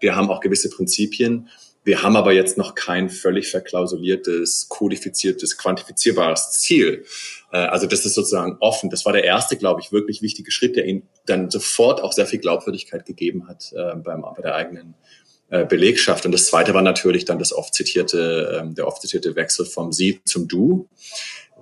Wir 0.00 0.16
haben 0.16 0.28
auch 0.28 0.40
gewisse 0.40 0.70
Prinzipien. 0.70 1.48
Wir 1.84 2.02
haben 2.02 2.16
aber 2.16 2.32
jetzt 2.32 2.56
noch 2.56 2.74
kein 2.74 3.10
völlig 3.10 3.50
verklausuliertes, 3.50 4.68
kodifiziertes, 4.68 5.58
quantifizierbares 5.58 6.52
Ziel. 6.52 7.04
Äh, 7.52 7.58
also 7.58 7.86
das 7.86 8.04
ist 8.06 8.14
sozusagen 8.14 8.56
offen. 8.60 8.90
Das 8.90 9.04
war 9.04 9.12
der 9.12 9.24
erste, 9.24 9.56
glaube 9.56 9.82
ich, 9.82 9.92
wirklich 9.92 10.22
wichtige 10.22 10.50
Schritt, 10.50 10.76
der 10.76 10.86
ihnen 10.86 11.02
dann 11.26 11.50
sofort 11.50 12.02
auch 12.02 12.12
sehr 12.12 12.26
viel 12.26 12.38
Glaubwürdigkeit 12.40 13.04
gegeben 13.04 13.46
hat 13.46 13.72
äh, 13.76 13.96
beim, 13.96 14.22
bei 14.22 14.42
der 14.42 14.54
eigenen 14.54 14.94
äh, 15.50 15.66
Belegschaft. 15.66 16.24
Und 16.24 16.32
das 16.32 16.46
zweite 16.46 16.72
war 16.72 16.82
natürlich 16.82 17.26
dann 17.26 17.38
das 17.38 17.52
oft 17.52 17.74
zitierte, 17.74 18.60
ähm, 18.60 18.74
der 18.74 18.86
oft 18.86 19.02
zitierte 19.02 19.36
Wechsel 19.36 19.66
vom 19.66 19.92
Sie 19.92 20.20
zum 20.24 20.48
Du, 20.48 20.88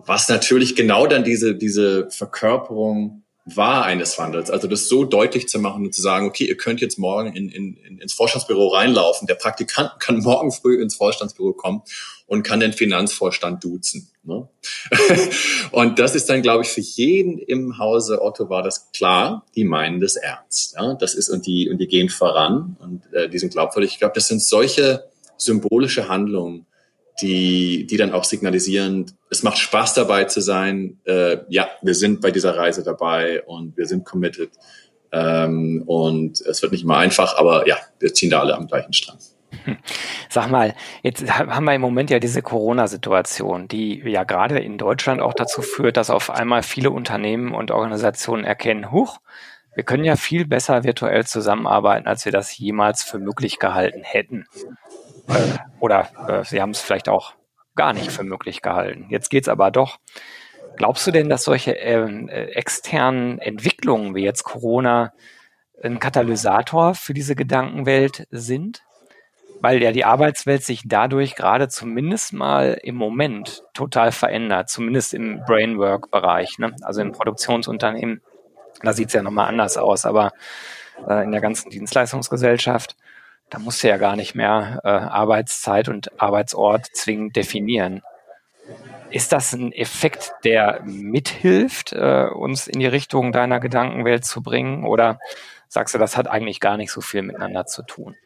was 0.07 0.29
natürlich 0.29 0.77
genau 0.77 1.07
dann 1.07 1.25
diese, 1.25 1.57
diese 1.57 2.09
Verkörperung 2.11 3.22
war 3.45 3.85
eines 3.85 4.19
Wandels. 4.19 4.51
Also 4.51 4.69
das 4.69 4.89
so 4.89 5.05
deutlich 5.05 5.49
zu 5.49 5.59
machen 5.59 5.85
und 5.85 5.95
zu 5.95 6.01
sagen, 6.01 6.27
okay, 6.27 6.45
ihr 6.45 6.57
könnt 6.57 6.81
jetzt 6.81 6.99
morgen 6.99 7.35
in, 7.35 7.49
in, 7.49 7.99
ins 7.99 8.13
Vorstandsbüro 8.13 8.69
reinlaufen. 8.69 9.27
Der 9.27 9.35
Praktikant 9.35 9.93
kann 9.99 10.19
morgen 10.19 10.53
früh 10.53 10.81
ins 10.81 10.95
Vorstandsbüro 10.95 11.53
kommen 11.53 11.83
und 12.27 12.45
kann 12.45 12.61
den 12.61 12.73
Finanzvorstand 12.73 13.65
duzen. 13.65 14.09
Ne? 14.23 14.49
und 15.73 15.99
das 15.99 16.15
ist 16.15 16.29
dann, 16.29 16.43
glaube 16.43 16.63
ich, 16.63 16.71
für 16.71 16.81
jeden 16.81 17.39
im 17.39 17.79
Hause 17.79 18.23
Otto 18.23 18.49
war 18.49 18.63
das 18.63 18.93
klar, 18.93 19.45
die 19.57 19.65
meinen 19.65 20.01
das 20.01 20.15
ernst. 20.17 20.75
Ja? 20.77 20.95
Das 20.95 21.15
ist 21.15 21.29
und 21.29 21.47
die 21.47 21.69
und 21.69 21.79
die 21.79 21.89
gehen 21.89 22.09
voran 22.09 22.77
und 22.81 23.13
äh, 23.13 23.29
die 23.29 23.39
sind 23.39 23.53
glaubwürdig. 23.53 23.93
Ich 23.93 23.99
glaube, 23.99 24.15
das 24.15 24.29
sind 24.29 24.41
solche 24.41 25.11
symbolische 25.37 26.09
Handlungen, 26.09 26.67
die, 27.21 27.87
die 27.87 27.97
dann 27.97 28.13
auch 28.13 28.25
signalisieren, 28.25 29.07
es 29.31 29.43
macht 29.43 29.59
Spaß 29.59 29.95
dabei 29.95 30.25
zu 30.25 30.41
sein. 30.41 30.99
Äh, 31.05 31.39
ja, 31.49 31.69
wir 31.83 31.95
sind 31.95 32.21
bei 32.21 32.31
dieser 32.31 32.57
Reise 32.57 32.83
dabei 32.83 33.43
und 33.45 33.77
wir 33.77 33.87
sind 33.87 34.05
committed. 34.05 34.51
Ähm, 35.13 35.83
und 35.87 36.41
es 36.41 36.63
wird 36.63 36.73
nicht 36.73 36.85
immer 36.85 36.97
einfach, 36.97 37.37
aber 37.37 37.69
ja, 37.69 37.77
wir 37.99 38.15
ziehen 38.15 38.31
da 38.31 38.41
alle 38.41 38.57
am 38.57 38.67
gleichen 38.67 38.93
Strang. 38.93 39.19
Sag 40.31 40.51
mal, 40.51 40.75
jetzt 41.03 41.31
haben 41.31 41.65
wir 41.65 41.75
im 41.75 41.81
Moment 41.81 42.11
ja 42.11 42.19
diese 42.19 42.41
Corona-Situation, 42.43 43.69
die 43.69 44.01
ja 44.01 44.25
gerade 44.25 44.59
in 44.59 44.79
Deutschland 44.79 45.21
auch 45.21 45.35
dazu 45.35 45.61
führt, 45.61 45.99
dass 45.99 46.11
auf 46.11 46.31
einmal 46.31 46.63
viele 46.63 46.91
Unternehmen 46.91 47.53
und 47.55 47.71
Organisationen 47.71 48.45
erkennen, 48.45 48.91
huch, 48.91 49.19
wir 49.75 49.85
können 49.85 50.05
ja 50.05 50.17
viel 50.17 50.47
besser 50.47 50.85
virtuell 50.85 51.27
zusammenarbeiten, 51.27 52.07
als 52.07 52.25
wir 52.25 52.33
das 52.33 52.57
jemals 52.59 53.03
für 53.03 53.19
möglich 53.19 53.59
gehalten 53.59 54.03
hätten. 54.03 54.47
Äh, 55.29 55.59
oder 55.81 56.09
äh, 56.29 56.45
sie 56.45 56.61
haben 56.61 56.71
es 56.71 56.81
vielleicht 56.81 57.09
auch 57.09 57.35
gar 57.75 57.93
nicht 57.93 58.11
für 58.11 58.25
möglich 58.25 58.63
gehalten. 58.63 59.07
Jetzt 59.09 59.31
geht's 59.31 59.49
aber 59.49 59.71
doch. 59.71 59.99
Glaubst 60.77 61.07
du 61.07 61.11
denn, 61.11 61.29
dass 61.29 61.45
solche 61.45 61.73
ähm, 61.73 62.29
äh, 62.29 62.45
externen 62.53 63.39
Entwicklungen 63.39 64.15
wie 64.15 64.25
jetzt 64.25 64.45
Corona 64.45 65.13
ein 65.83 65.99
Katalysator 65.99 66.95
für 66.95 67.15
diese 67.15 67.35
Gedankenwelt 67.35 68.27
sind? 68.31 68.83
Weil 69.61 69.83
ja 69.83 69.93
die 69.93 70.05
Arbeitswelt 70.05 70.65
sich 70.65 70.83
dadurch 70.87 71.37
gerade 71.37 71.69
zumindest 71.69 72.33
mal 72.33 72.79
im 72.83 72.97
Moment 72.97 73.63
total 73.75 74.11
verändert, 74.11 74.69
zumindest 74.69 75.15
im 75.15 75.41
Brainwork-Bereich, 75.47 76.59
ne? 76.59 76.75
also 76.83 77.01
im 77.01 77.13
Produktionsunternehmen. 77.13 78.23
Da 78.83 78.93
sieht's 78.93 79.13
ja 79.13 79.23
nochmal 79.23 79.49
anders 79.49 79.77
aus, 79.77 80.05
aber 80.05 80.33
äh, 81.07 81.23
in 81.23 81.31
der 81.31 81.41
ganzen 81.41 81.71
Dienstleistungsgesellschaft 81.71 82.97
da 83.53 83.59
musst 83.59 83.83
du 83.83 83.89
ja 83.89 83.99
gar 83.99 84.17
nicht 84.17 84.35
mehr 84.35 84.81
äh, 84.83 84.89
Arbeitszeit 84.89 85.91
und 85.91 86.19
Arbeitsort 86.19 86.87
zwingend 86.95 87.37
definieren. 87.37 88.01
Ist 89.11 89.31
das 89.31 89.53
ein 89.53 89.73
Effekt, 89.73 90.33
der 90.43 90.81
mithilft, 90.87 91.93
äh, 91.93 92.29
uns 92.35 92.67
in 92.67 92.81
die 92.81 92.87
Richtung 92.87 93.31
deiner 93.31 93.61
Gedankenwelt 93.61 94.25
zu 94.25 94.41
bringen? 94.43 94.87
Oder 94.87 95.19
sagst 95.69 95.95
du, 95.95 95.99
das 95.99 96.17
hat 96.17 96.29
eigentlich 96.29 96.61
gar 96.61 96.79
nicht 96.79 96.91
so 96.91 97.03
viel 97.03 97.21
miteinander 97.21 97.67
zu 97.67 97.83
tun? 97.83 98.17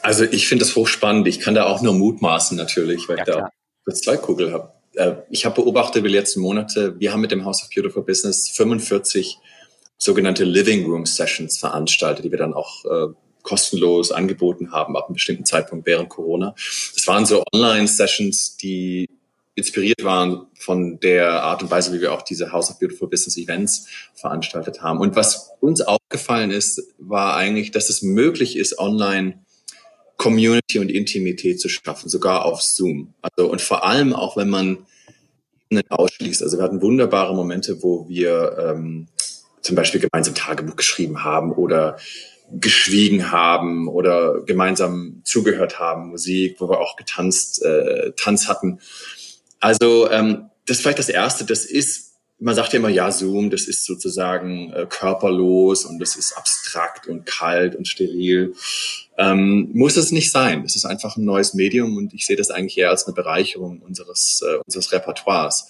Also 0.00 0.24
ich 0.24 0.48
finde 0.48 0.64
das 0.64 0.74
hochspannend. 0.76 1.28
Ich 1.28 1.40
kann 1.40 1.54
da 1.54 1.66
auch 1.66 1.82
nur 1.82 1.92
mutmaßen 1.92 2.56
natürlich, 2.56 3.06
weil 3.10 3.18
ja, 3.18 3.24
ich 3.26 3.34
da 3.34 3.50
kurz 3.84 4.00
zwei 4.00 4.16
Kugel 4.16 4.50
habe. 4.54 4.72
Äh, 4.94 5.16
ich 5.28 5.44
habe 5.44 5.56
beobachtet 5.56 6.02
die 6.02 6.08
letzten 6.08 6.40
Monate, 6.40 6.98
wir 6.98 7.12
haben 7.12 7.20
mit 7.20 7.32
dem 7.32 7.44
House 7.44 7.62
of 7.62 7.68
Beautiful 7.68 8.02
Business 8.02 8.48
45 8.48 9.38
sogenannte 9.98 10.44
Living 10.44 10.86
Room 10.86 11.04
Sessions 11.04 11.58
veranstaltet, 11.58 12.24
die 12.24 12.30
wir 12.30 12.38
dann 12.38 12.54
auch 12.54 12.84
äh, 12.86 13.12
kostenlos 13.44 14.10
angeboten 14.10 14.72
haben 14.72 14.96
ab 14.96 15.06
einem 15.06 15.14
bestimmten 15.14 15.44
Zeitpunkt 15.44 15.86
während 15.86 16.08
Corona. 16.08 16.54
Es 16.56 17.06
waren 17.06 17.26
so 17.26 17.44
Online-Sessions, 17.52 18.56
die 18.56 19.08
inspiriert 19.54 20.02
waren 20.02 20.48
von 20.58 20.98
der 20.98 21.44
Art 21.44 21.62
und 21.62 21.70
Weise, 21.70 21.92
wie 21.92 22.00
wir 22.00 22.12
auch 22.12 22.22
diese 22.22 22.50
House 22.50 22.70
of 22.70 22.80
Beautiful 22.80 23.08
Business 23.08 23.36
Events 23.36 23.86
veranstaltet 24.14 24.82
haben. 24.82 24.98
Und 24.98 25.14
was 25.14 25.52
uns 25.60 25.80
aufgefallen 25.80 26.50
ist, 26.50 26.82
war 26.98 27.36
eigentlich, 27.36 27.70
dass 27.70 27.88
es 27.88 28.02
möglich 28.02 28.56
ist, 28.56 28.80
online 28.80 29.44
Community 30.16 30.80
und 30.80 30.90
Intimität 30.90 31.60
zu 31.60 31.68
schaffen, 31.68 32.08
sogar 32.08 32.44
auf 32.44 32.62
Zoom. 32.62 33.14
Also, 33.22 33.48
und 33.48 33.60
vor 33.60 33.86
allem 33.86 34.12
auch, 34.12 34.36
wenn 34.36 34.48
man 34.48 34.86
ausschließt. 35.88 36.42
Also 36.42 36.58
wir 36.58 36.64
hatten 36.64 36.82
wunderbare 36.82 37.34
Momente, 37.34 37.82
wo 37.82 38.08
wir 38.08 38.56
ähm, 38.58 39.08
zum 39.60 39.74
Beispiel 39.76 40.00
gemeinsam 40.00 40.34
Tagebuch 40.34 40.76
geschrieben 40.76 41.24
haben 41.24 41.52
oder 41.52 41.96
geschwiegen 42.50 43.30
haben 43.32 43.88
oder 43.88 44.42
gemeinsam 44.42 45.22
zugehört 45.24 45.78
haben, 45.78 46.10
Musik, 46.10 46.56
wo 46.60 46.68
wir 46.68 46.80
auch 46.80 46.96
getanzt, 46.96 47.62
äh, 47.64 48.12
Tanz 48.12 48.48
hatten. 48.48 48.80
Also 49.60 50.10
ähm, 50.10 50.50
das 50.66 50.76
ist 50.76 50.82
vielleicht 50.82 50.98
das 50.98 51.08
Erste, 51.08 51.44
das 51.44 51.64
ist, 51.64 52.14
man 52.38 52.54
sagt 52.54 52.72
ja 52.72 52.78
immer, 52.78 52.88
ja, 52.88 53.10
Zoom, 53.10 53.50
das 53.50 53.62
ist 53.62 53.84
sozusagen 53.84 54.72
äh, 54.72 54.86
körperlos 54.88 55.84
und 55.84 55.98
das 55.98 56.16
ist 56.16 56.36
abstrakt 56.36 57.06
und 57.06 57.26
kalt 57.26 57.74
und 57.76 57.88
steril. 57.88 58.54
Ähm, 59.16 59.70
muss 59.72 59.96
es 59.96 60.10
nicht 60.10 60.30
sein. 60.30 60.64
Es 60.64 60.76
ist 60.76 60.84
einfach 60.84 61.16
ein 61.16 61.24
neues 61.24 61.54
Medium 61.54 61.96
und 61.96 62.12
ich 62.12 62.26
sehe 62.26 62.36
das 62.36 62.50
eigentlich 62.50 62.76
eher 62.76 62.90
als 62.90 63.06
eine 63.06 63.14
Bereicherung 63.14 63.80
unseres, 63.80 64.42
äh, 64.46 64.58
unseres 64.66 64.92
Repertoires. 64.92 65.68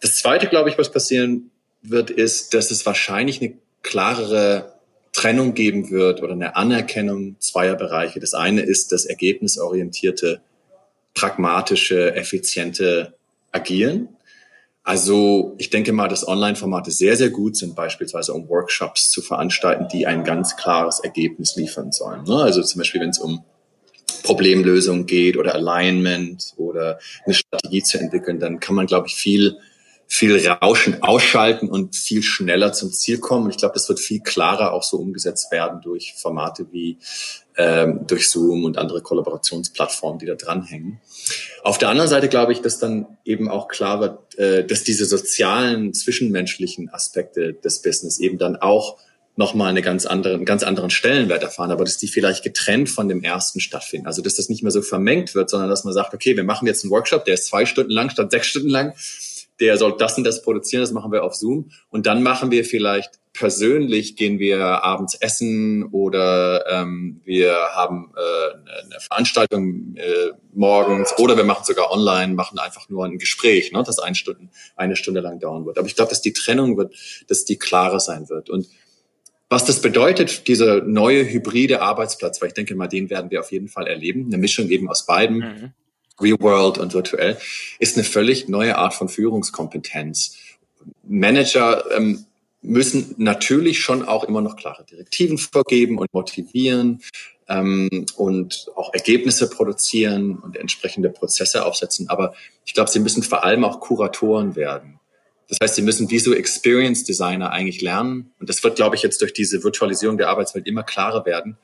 Das 0.00 0.16
Zweite, 0.16 0.48
glaube 0.48 0.70
ich, 0.70 0.78
was 0.78 0.90
passieren 0.90 1.50
wird, 1.82 2.10
ist, 2.10 2.54
dass 2.54 2.70
es 2.70 2.84
wahrscheinlich 2.86 3.40
eine 3.40 3.54
klarere 3.82 4.75
Trennung 5.16 5.54
geben 5.54 5.90
wird 5.90 6.22
oder 6.22 6.34
eine 6.34 6.56
Anerkennung 6.56 7.36
zweier 7.38 7.74
Bereiche. 7.74 8.20
Das 8.20 8.34
eine 8.34 8.60
ist 8.60 8.92
das 8.92 9.06
ergebnisorientierte, 9.06 10.42
pragmatische, 11.14 12.14
effiziente 12.14 13.14
Agieren. 13.50 14.10
Also 14.82 15.54
ich 15.56 15.70
denke 15.70 15.94
mal, 15.94 16.08
dass 16.08 16.28
Online-Formate 16.28 16.90
sehr, 16.90 17.16
sehr 17.16 17.30
gut 17.30 17.56
sind, 17.56 17.74
beispielsweise 17.74 18.34
um 18.34 18.46
Workshops 18.50 19.08
zu 19.08 19.22
veranstalten, 19.22 19.88
die 19.90 20.06
ein 20.06 20.22
ganz 20.22 20.54
klares 20.58 21.00
Ergebnis 21.00 21.56
liefern 21.56 21.92
sollen. 21.92 22.24
Ne? 22.24 22.36
Also 22.36 22.62
zum 22.62 22.80
Beispiel, 22.80 23.00
wenn 23.00 23.08
es 23.08 23.18
um 23.18 23.42
Problemlösung 24.22 25.06
geht 25.06 25.38
oder 25.38 25.54
Alignment 25.54 26.52
oder 26.58 26.98
eine 27.24 27.34
Strategie 27.34 27.82
zu 27.82 27.98
entwickeln, 27.98 28.38
dann 28.38 28.60
kann 28.60 28.74
man, 28.74 28.86
glaube 28.86 29.06
ich, 29.06 29.14
viel 29.14 29.56
viel 30.08 30.46
Rauschen 30.48 31.02
ausschalten 31.02 31.68
und 31.68 31.96
viel 31.96 32.22
schneller 32.22 32.72
zum 32.72 32.92
Ziel 32.92 33.18
kommen. 33.18 33.44
Und 33.44 33.50
ich 33.50 33.56
glaube, 33.56 33.74
das 33.74 33.88
wird 33.88 33.98
viel 33.98 34.20
klarer 34.20 34.72
auch 34.72 34.82
so 34.82 34.98
umgesetzt 34.98 35.50
werden 35.50 35.80
durch 35.82 36.14
Formate 36.16 36.66
wie 36.70 36.98
ähm, 37.56 38.06
durch 38.06 38.30
Zoom 38.30 38.64
und 38.64 38.78
andere 38.78 39.00
Kollaborationsplattformen, 39.00 40.18
die 40.18 40.26
da 40.26 40.34
dranhängen. 40.34 41.00
Auf 41.62 41.78
der 41.78 41.88
anderen 41.88 42.08
Seite 42.08 42.28
glaube 42.28 42.52
ich, 42.52 42.60
dass 42.60 42.78
dann 42.78 43.06
eben 43.24 43.48
auch 43.48 43.68
klar 43.68 44.00
wird, 44.00 44.38
äh, 44.38 44.64
dass 44.64 44.84
diese 44.84 45.06
sozialen, 45.06 45.94
zwischenmenschlichen 45.94 46.92
Aspekte 46.92 47.54
des 47.54 47.82
Business 47.82 48.18
eben 48.18 48.38
dann 48.38 48.56
auch 48.56 48.98
nochmal 49.36 49.68
eine 49.68 49.82
ganz 49.82 50.06
andere, 50.06 50.34
einen 50.34 50.46
ganz 50.46 50.62
anderen 50.62 50.90
Stellenwert 50.90 51.42
erfahren, 51.42 51.70
aber 51.70 51.84
dass 51.84 51.98
die 51.98 52.08
vielleicht 52.08 52.42
getrennt 52.42 52.88
von 52.88 53.08
dem 53.08 53.22
ersten 53.22 53.60
stattfinden. 53.60 54.06
Also 54.06 54.22
dass 54.22 54.34
das 54.34 54.48
nicht 54.48 54.62
mehr 54.62 54.72
so 54.72 54.80
vermengt 54.80 55.34
wird, 55.34 55.50
sondern 55.50 55.68
dass 55.68 55.84
man 55.84 55.92
sagt, 55.92 56.14
okay, 56.14 56.36
wir 56.36 56.44
machen 56.44 56.66
jetzt 56.66 56.84
einen 56.84 56.90
Workshop, 56.90 57.26
der 57.26 57.34
ist 57.34 57.46
zwei 57.46 57.66
Stunden 57.66 57.92
lang 57.92 58.08
statt 58.08 58.30
sechs 58.30 58.46
Stunden 58.46 58.70
lang. 58.70 58.94
Der 59.60 59.78
soll 59.78 59.96
das 59.96 60.18
und 60.18 60.24
das 60.24 60.42
produzieren, 60.42 60.82
das 60.82 60.92
machen 60.92 61.12
wir 61.12 61.24
auf 61.24 61.34
Zoom. 61.34 61.70
Und 61.88 62.06
dann 62.06 62.22
machen 62.22 62.50
wir 62.50 62.64
vielleicht 62.64 63.18
persönlich, 63.32 64.16
gehen 64.16 64.38
wir 64.38 64.60
abends 64.82 65.14
essen 65.14 65.84
oder 65.84 66.64
ähm, 66.70 67.20
wir 67.24 67.54
haben 67.74 68.12
äh, 68.16 68.82
eine 68.84 69.00
Veranstaltung 69.00 69.94
äh, 69.96 70.32
morgens 70.54 71.18
oder 71.18 71.36
wir 71.36 71.44
machen 71.44 71.64
sogar 71.64 71.90
online, 71.92 72.34
machen 72.34 72.58
einfach 72.58 72.88
nur 72.88 73.04
ein 73.04 73.18
Gespräch, 73.18 73.72
ne, 73.72 73.82
das 73.84 73.98
eine 73.98 74.14
Stunde, 74.14 74.48
eine 74.74 74.96
Stunde 74.96 75.20
lang 75.20 75.38
dauern 75.38 75.66
wird. 75.66 75.78
Aber 75.78 75.86
ich 75.86 75.96
glaube, 75.96 76.08
dass 76.10 76.22
die 76.22 76.32
Trennung 76.32 76.76
wird, 76.76 76.94
dass 77.28 77.44
die 77.44 77.58
klarer 77.58 78.00
sein 78.00 78.28
wird. 78.28 78.48
Und 78.48 78.66
was 79.48 79.64
das 79.64 79.80
bedeutet, 79.80 80.48
dieser 80.48 80.82
neue 80.82 81.24
hybride 81.24 81.80
Arbeitsplatz, 81.80 82.40
weil 82.40 82.48
ich 82.48 82.54
denke 82.54 82.74
mal, 82.74 82.88
den 82.88 83.10
werden 83.10 83.30
wir 83.30 83.40
auf 83.40 83.52
jeden 83.52 83.68
Fall 83.68 83.86
erleben, 83.86 84.26
eine 84.26 84.38
Mischung 84.38 84.68
eben 84.70 84.88
aus 84.88 85.06
beiden, 85.06 85.36
mhm. 85.38 85.72
Real 86.20 86.38
World 86.40 86.78
und 86.78 86.94
virtuell, 86.94 87.36
ist 87.78 87.96
eine 87.96 88.04
völlig 88.04 88.48
neue 88.48 88.78
Art 88.78 88.94
von 88.94 89.08
Führungskompetenz. 89.08 90.36
Manager 91.04 91.84
ähm, 91.96 92.26
müssen 92.62 93.14
natürlich 93.18 93.80
schon 93.80 94.04
auch 94.04 94.24
immer 94.24 94.40
noch 94.40 94.56
klare 94.56 94.84
Direktiven 94.84 95.38
vorgeben 95.38 95.98
und 95.98 96.12
motivieren 96.12 97.00
ähm, 97.48 98.06
und 98.16 98.66
auch 98.74 98.92
Ergebnisse 98.92 99.48
produzieren 99.48 100.36
und 100.36 100.56
entsprechende 100.56 101.10
Prozesse 101.10 101.64
aufsetzen. 101.64 102.08
Aber 102.08 102.34
ich 102.64 102.74
glaube, 102.74 102.90
sie 102.90 103.00
müssen 103.00 103.22
vor 103.22 103.44
allem 103.44 103.64
auch 103.64 103.80
Kuratoren 103.80 104.56
werden. 104.56 104.98
Das 105.48 105.58
heißt, 105.62 105.74
sie 105.76 105.82
müssen 105.82 106.10
wie 106.10 106.18
so 106.18 106.34
Experience 106.34 107.04
Designer 107.04 107.52
eigentlich 107.52 107.80
lernen. 107.80 108.32
Und 108.40 108.48
das 108.48 108.64
wird, 108.64 108.76
glaube 108.76 108.96
ich, 108.96 109.02
jetzt 109.02 109.20
durch 109.20 109.32
diese 109.32 109.62
Virtualisierung 109.62 110.18
der 110.18 110.28
Arbeitswelt 110.28 110.66
immer 110.66 110.82
klarer 110.82 111.24
werden, 111.24 111.56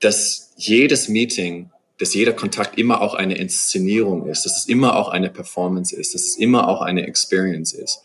dass 0.00 0.52
jedes 0.56 1.08
Meeting, 1.08 1.70
dass 1.98 2.14
jeder 2.14 2.32
Kontakt 2.32 2.78
immer 2.78 3.00
auch 3.00 3.14
eine 3.14 3.38
Inszenierung 3.38 4.26
ist, 4.26 4.44
dass 4.44 4.56
es 4.56 4.66
immer 4.66 4.96
auch 4.96 5.08
eine 5.08 5.30
Performance 5.30 5.94
ist, 5.94 6.14
dass 6.14 6.22
es 6.22 6.36
immer 6.36 6.68
auch 6.68 6.82
eine 6.82 7.06
Experience 7.06 7.72
ist. 7.72 8.02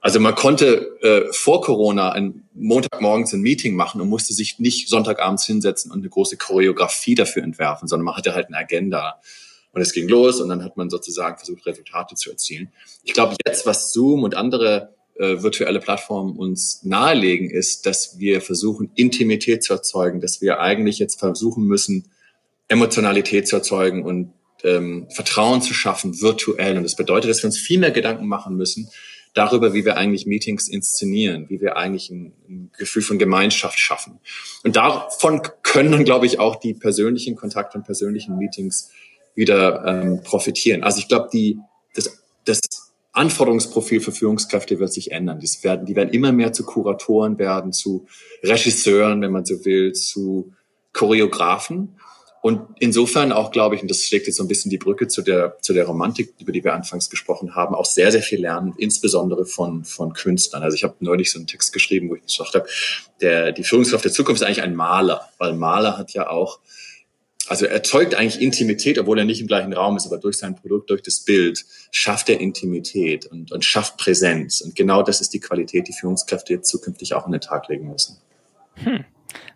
Also 0.00 0.18
man 0.18 0.34
konnte 0.34 0.98
äh, 1.02 1.32
vor 1.32 1.62
Corona 1.62 2.10
ein 2.10 2.42
Montagmorgens 2.54 3.32
ein 3.34 3.40
Meeting 3.40 3.76
machen 3.76 4.00
und 4.00 4.08
musste 4.08 4.34
sich 4.34 4.58
nicht 4.58 4.88
Sonntagabends 4.88 5.46
hinsetzen 5.46 5.92
und 5.92 6.00
eine 6.00 6.08
große 6.08 6.36
Choreografie 6.36 7.14
dafür 7.14 7.44
entwerfen, 7.44 7.86
sondern 7.86 8.06
man 8.06 8.16
hatte 8.16 8.34
halt 8.34 8.48
eine 8.48 8.56
Agenda. 8.56 9.20
Und 9.72 9.80
es 9.80 9.92
ging 9.92 10.08
los 10.08 10.40
und 10.40 10.48
dann 10.48 10.64
hat 10.64 10.76
man 10.76 10.90
sozusagen 10.90 11.38
versucht, 11.38 11.64
Resultate 11.66 12.16
zu 12.16 12.30
erzielen. 12.30 12.72
Ich 13.04 13.14
glaube, 13.14 13.36
jetzt, 13.46 13.64
was 13.64 13.92
Zoom 13.92 14.24
und 14.24 14.34
andere 14.34 14.92
äh, 15.14 15.40
virtuelle 15.40 15.78
Plattformen 15.78 16.36
uns 16.36 16.82
nahelegen, 16.82 17.48
ist, 17.48 17.86
dass 17.86 18.18
wir 18.18 18.40
versuchen, 18.40 18.90
Intimität 18.96 19.62
zu 19.62 19.72
erzeugen, 19.72 20.20
dass 20.20 20.42
wir 20.42 20.58
eigentlich 20.60 20.98
jetzt 20.98 21.20
versuchen 21.20 21.64
müssen, 21.64 22.10
Emotionalität 22.72 23.46
zu 23.46 23.56
erzeugen 23.56 24.04
und 24.04 24.32
ähm, 24.64 25.06
Vertrauen 25.10 25.62
zu 25.62 25.74
schaffen, 25.74 26.20
virtuell. 26.20 26.76
Und 26.76 26.84
das 26.84 26.96
bedeutet, 26.96 27.30
dass 27.30 27.42
wir 27.42 27.48
uns 27.48 27.58
viel 27.58 27.78
mehr 27.78 27.90
Gedanken 27.90 28.26
machen 28.26 28.56
müssen 28.56 28.88
darüber, 29.34 29.72
wie 29.72 29.84
wir 29.84 29.96
eigentlich 29.96 30.26
Meetings 30.26 30.68
inszenieren, 30.68 31.48
wie 31.48 31.60
wir 31.60 31.76
eigentlich 31.76 32.10
ein, 32.10 32.32
ein 32.48 32.70
Gefühl 32.76 33.02
von 33.02 33.18
Gemeinschaft 33.18 33.78
schaffen. 33.78 34.20
Und 34.62 34.76
davon 34.76 35.42
können 35.62 35.92
dann, 35.92 36.04
glaube 36.04 36.26
ich, 36.26 36.38
auch 36.38 36.56
die 36.56 36.74
persönlichen 36.74 37.36
Kontakte 37.36 37.78
und 37.78 37.84
persönlichen 37.84 38.36
Meetings 38.36 38.90
wieder 39.34 39.84
ähm, 39.86 40.22
profitieren. 40.22 40.82
Also 40.82 40.98
ich 40.98 41.08
glaube, 41.08 41.30
die, 41.32 41.58
das, 41.94 42.22
das 42.44 42.60
Anforderungsprofil 43.12 44.00
für 44.00 44.12
Führungskräfte 44.12 44.78
wird 44.78 44.92
sich 44.92 45.12
ändern. 45.12 45.38
Die 45.38 45.48
werden, 45.62 45.86
die 45.86 45.96
werden 45.96 46.10
immer 46.10 46.32
mehr 46.32 46.52
zu 46.52 46.64
Kuratoren 46.64 47.38
werden, 47.38 47.72
zu 47.72 48.06
Regisseuren, 48.42 49.22
wenn 49.22 49.32
man 49.32 49.44
so 49.44 49.64
will, 49.64 49.92
zu 49.92 50.52
Choreografen. 50.92 51.96
Und 52.42 52.60
insofern 52.80 53.30
auch, 53.30 53.52
glaube 53.52 53.76
ich, 53.76 53.82
und 53.82 53.88
das 53.88 54.04
schlägt 54.04 54.26
jetzt 54.26 54.36
so 54.36 54.42
ein 54.42 54.48
bisschen 54.48 54.68
die 54.68 54.76
Brücke 54.76 55.06
zu 55.06 55.22
der, 55.22 55.56
zu 55.60 55.72
der 55.72 55.86
Romantik, 55.86 56.34
über 56.40 56.50
die 56.50 56.64
wir 56.64 56.74
anfangs 56.74 57.08
gesprochen 57.08 57.54
haben, 57.54 57.76
auch 57.76 57.84
sehr, 57.84 58.10
sehr 58.10 58.20
viel 58.20 58.40
lernen, 58.40 58.74
insbesondere 58.78 59.46
von, 59.46 59.84
von 59.84 60.12
Künstlern. 60.12 60.64
Also 60.64 60.74
ich 60.74 60.82
habe 60.82 60.96
neulich 60.98 61.30
so 61.30 61.38
einen 61.38 61.46
Text 61.46 61.72
geschrieben, 61.72 62.10
wo 62.10 62.16
ich 62.16 62.22
gesagt 62.22 62.56
habe, 62.56 62.66
der, 63.20 63.52
die 63.52 63.62
Führungskraft 63.62 64.04
der 64.04 64.10
Zukunft 64.10 64.42
ist 64.42 64.46
eigentlich 64.46 64.62
ein 64.62 64.74
Maler, 64.74 65.28
weil 65.38 65.52
Maler 65.52 65.96
hat 65.96 66.14
ja 66.14 66.28
auch 66.28 66.58
also 67.48 67.66
er 67.66 67.72
erzeugt 67.72 68.14
eigentlich 68.14 68.40
Intimität, 68.40 68.98
obwohl 68.98 69.18
er 69.18 69.24
nicht 69.24 69.40
im 69.40 69.46
gleichen 69.46 69.72
Raum 69.72 69.96
ist, 69.96 70.06
aber 70.06 70.18
durch 70.18 70.38
sein 70.38 70.54
Produkt, 70.54 70.90
durch 70.90 71.02
das 71.02 71.20
Bild 71.20 71.64
schafft 71.90 72.28
er 72.28 72.40
Intimität 72.40 73.26
und, 73.26 73.52
und 73.52 73.64
schafft 73.64 73.98
Präsenz. 73.98 74.60
Und 74.60 74.74
genau 74.76 75.02
das 75.02 75.20
ist 75.20 75.34
die 75.34 75.40
Qualität, 75.40 75.88
die 75.88 75.92
Führungskräfte 75.92 76.54
jetzt 76.54 76.68
zukünftig 76.68 77.14
auch 77.14 77.26
an 77.26 77.32
den 77.32 77.40
Tag 77.40 77.68
legen 77.68 77.90
müssen. 77.90 78.16
Hm. 78.76 79.04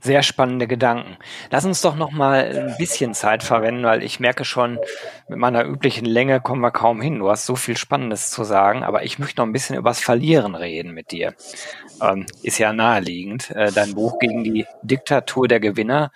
Sehr 0.00 0.22
spannende 0.22 0.66
Gedanken. 0.66 1.16
Lass 1.50 1.64
uns 1.64 1.80
doch 1.80 1.96
noch 1.96 2.11
mal 2.11 2.68
ein 2.70 2.76
bisschen 2.78 3.14
Zeit 3.14 3.42
verwenden, 3.42 3.85
weil 3.85 4.02
ich 4.02 4.20
merke 4.20 4.44
schon, 4.44 4.78
mit 5.28 5.38
meiner 5.38 5.64
üblichen 5.64 6.04
Länge 6.04 6.40
kommen 6.40 6.61
wir 6.61 6.70
kaum 6.70 7.00
hin. 7.00 7.18
Du 7.18 7.30
hast 7.30 7.46
so 7.46 7.56
viel 7.56 7.76
Spannendes 7.76 8.30
zu 8.30 8.44
sagen, 8.44 8.82
aber 8.82 9.04
ich 9.04 9.18
möchte 9.18 9.40
noch 9.40 9.46
ein 9.46 9.52
bisschen 9.52 9.76
übers 9.76 10.00
Verlieren 10.00 10.54
reden 10.54 10.92
mit 10.92 11.11
dir. 11.11 11.35
Ähm, 12.00 12.26
ist 12.42 12.59
ja 12.59 12.72
naheliegend. 12.72 13.50
Äh, 13.50 13.72
dein 13.72 13.94
Buch 13.94 14.18
gegen 14.18 14.44
die 14.44 14.66
Diktatur 14.82 15.48
der 15.48 15.61
Gewinner 15.61 16.11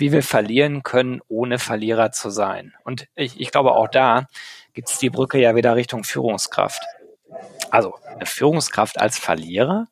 wie 0.00 0.12
wir 0.12 0.22
verlieren 0.22 0.82
können, 0.82 1.20
ohne 1.28 1.58
Verlierer 1.58 2.10
zu 2.10 2.30
sein. 2.30 2.72
Und 2.84 3.06
ich, 3.14 3.38
ich 3.38 3.52
glaube, 3.52 3.72
auch 3.72 3.86
da 3.86 4.26
gibt 4.72 4.88
es 4.88 4.98
die 4.98 5.10
Brücke 5.10 5.38
ja 5.38 5.54
wieder 5.54 5.76
Richtung 5.76 6.04
Führungskraft. 6.04 6.82
Also 7.70 7.94
eine 8.06 8.26
Führungskraft 8.26 8.98
als 8.98 9.18
Verlierer, 9.18 9.88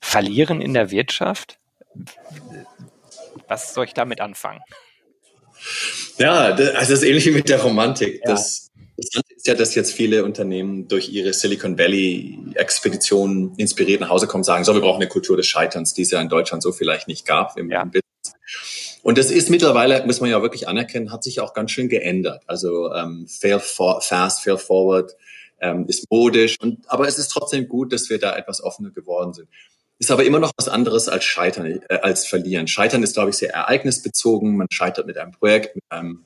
verlieren 0.00 0.60
in 0.60 0.74
der 0.74 0.90
Wirtschaft. 0.90 1.58
Was 3.52 3.74
soll 3.74 3.84
ich 3.84 3.92
damit 3.92 4.22
anfangen? 4.22 4.60
Ja, 6.16 6.54
also 6.54 6.64
das 6.64 6.88
ist 6.88 7.02
ähnlich 7.02 7.26
wie 7.26 7.32
mit 7.32 7.50
der 7.50 7.60
Romantik. 7.60 8.22
Ja. 8.24 8.30
Das, 8.30 8.70
das 8.96 9.22
ist 9.36 9.46
ja, 9.46 9.54
dass 9.54 9.74
jetzt 9.74 9.92
viele 9.92 10.24
Unternehmen 10.24 10.88
durch 10.88 11.10
ihre 11.10 11.34
Silicon 11.34 11.78
Valley 11.78 12.38
Expeditionen 12.54 13.54
inspiriert 13.58 14.00
nach 14.00 14.08
Hause 14.08 14.26
kommen 14.26 14.40
und 14.40 14.46
sagen, 14.46 14.64
so, 14.64 14.72
wir 14.72 14.80
brauchen 14.80 15.02
eine 15.02 15.08
Kultur 15.08 15.36
des 15.36 15.46
Scheiterns, 15.46 15.92
die 15.92 16.00
es 16.00 16.10
ja 16.10 16.22
in 16.22 16.30
Deutschland 16.30 16.62
so 16.62 16.72
vielleicht 16.72 17.08
nicht 17.08 17.26
gab 17.26 17.58
im, 17.58 17.70
ja. 17.70 17.84
Business. 17.84 19.02
Und 19.02 19.18
das 19.18 19.30
ist 19.30 19.50
mittlerweile, 19.50 20.06
muss 20.06 20.22
man 20.22 20.30
ja 20.30 20.40
wirklich 20.40 20.66
anerkennen, 20.66 21.12
hat 21.12 21.22
sich 21.22 21.40
auch 21.40 21.52
ganz 21.52 21.72
schön 21.72 21.90
geändert. 21.90 22.44
Also 22.46 22.90
ähm, 22.94 23.26
fail 23.28 23.60
for, 23.60 24.00
fast, 24.00 24.44
fail 24.44 24.56
forward 24.56 25.14
ähm, 25.60 25.84
ist 25.88 26.10
modisch. 26.10 26.58
Und, 26.58 26.90
aber 26.90 27.06
es 27.06 27.18
ist 27.18 27.28
trotzdem 27.28 27.68
gut, 27.68 27.92
dass 27.92 28.08
wir 28.08 28.18
da 28.18 28.34
etwas 28.34 28.62
offener 28.62 28.92
geworden 28.92 29.34
sind. 29.34 29.48
Ist 30.02 30.10
aber 30.10 30.24
immer 30.24 30.40
noch 30.40 30.50
was 30.56 30.66
anderes 30.66 31.08
als 31.08 31.22
Scheitern, 31.22 31.80
äh, 31.88 31.94
als 32.02 32.26
Verlieren. 32.26 32.66
Scheitern 32.66 33.04
ist, 33.04 33.12
glaube 33.12 33.30
ich, 33.30 33.36
sehr 33.36 33.54
ereignisbezogen. 33.54 34.56
Man 34.56 34.66
scheitert 34.68 35.06
mit 35.06 35.16
einem 35.16 35.30
Projekt, 35.30 35.76
mit 35.76 35.84
einem, 35.90 36.24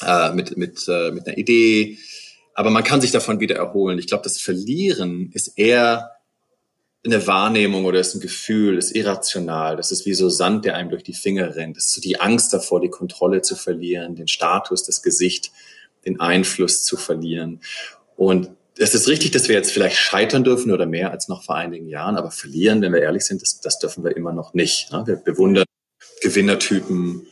äh, 0.00 0.32
mit, 0.32 0.56
mit, 0.56 0.88
äh, 0.88 1.10
mit 1.10 1.26
einer 1.26 1.36
Idee. 1.36 1.98
Aber 2.54 2.70
man 2.70 2.82
kann 2.82 3.02
sich 3.02 3.10
davon 3.10 3.40
wieder 3.40 3.56
erholen. 3.56 3.98
Ich 3.98 4.06
glaube, 4.06 4.22
das 4.22 4.40
Verlieren 4.40 5.30
ist 5.34 5.58
eher 5.58 6.12
eine 7.04 7.26
Wahrnehmung 7.26 7.84
oder 7.84 8.00
ist 8.00 8.14
ein 8.14 8.22
Gefühl, 8.22 8.78
ist 8.78 8.96
irrational. 8.96 9.76
Das 9.76 9.92
ist 9.92 10.06
wie 10.06 10.14
so 10.14 10.30
Sand, 10.30 10.64
der 10.64 10.74
einem 10.74 10.88
durch 10.88 11.02
die 11.02 11.12
Finger 11.12 11.56
rennt. 11.56 11.76
Das 11.76 11.84
ist 11.84 11.92
so 11.92 12.00
die 12.00 12.22
Angst 12.22 12.54
davor, 12.54 12.80
die 12.80 12.88
Kontrolle 12.88 13.42
zu 13.42 13.54
verlieren, 13.54 14.14
den 14.14 14.28
Status, 14.28 14.82
das 14.82 15.02
Gesicht, 15.02 15.52
den 16.06 16.20
Einfluss 16.20 16.84
zu 16.84 16.96
verlieren. 16.96 17.60
Und 18.16 18.48
es 18.78 18.94
ist 18.94 19.08
richtig, 19.08 19.30
dass 19.30 19.48
wir 19.48 19.54
jetzt 19.54 19.70
vielleicht 19.70 19.96
scheitern 19.96 20.44
dürfen 20.44 20.72
oder 20.72 20.86
mehr 20.86 21.10
als 21.10 21.28
noch 21.28 21.44
vor 21.44 21.54
einigen 21.54 21.88
Jahren, 21.88 22.16
aber 22.16 22.30
verlieren, 22.30 22.82
wenn 22.82 22.92
wir 22.92 23.02
ehrlich 23.02 23.24
sind, 23.24 23.40
das, 23.40 23.60
das 23.60 23.78
dürfen 23.78 24.04
wir 24.04 24.16
immer 24.16 24.32
noch 24.32 24.54
nicht. 24.54 24.90
Ne? 24.92 25.04
Wir 25.06 25.16
bewundern 25.16 25.64
Gewinnertypen 26.22 27.26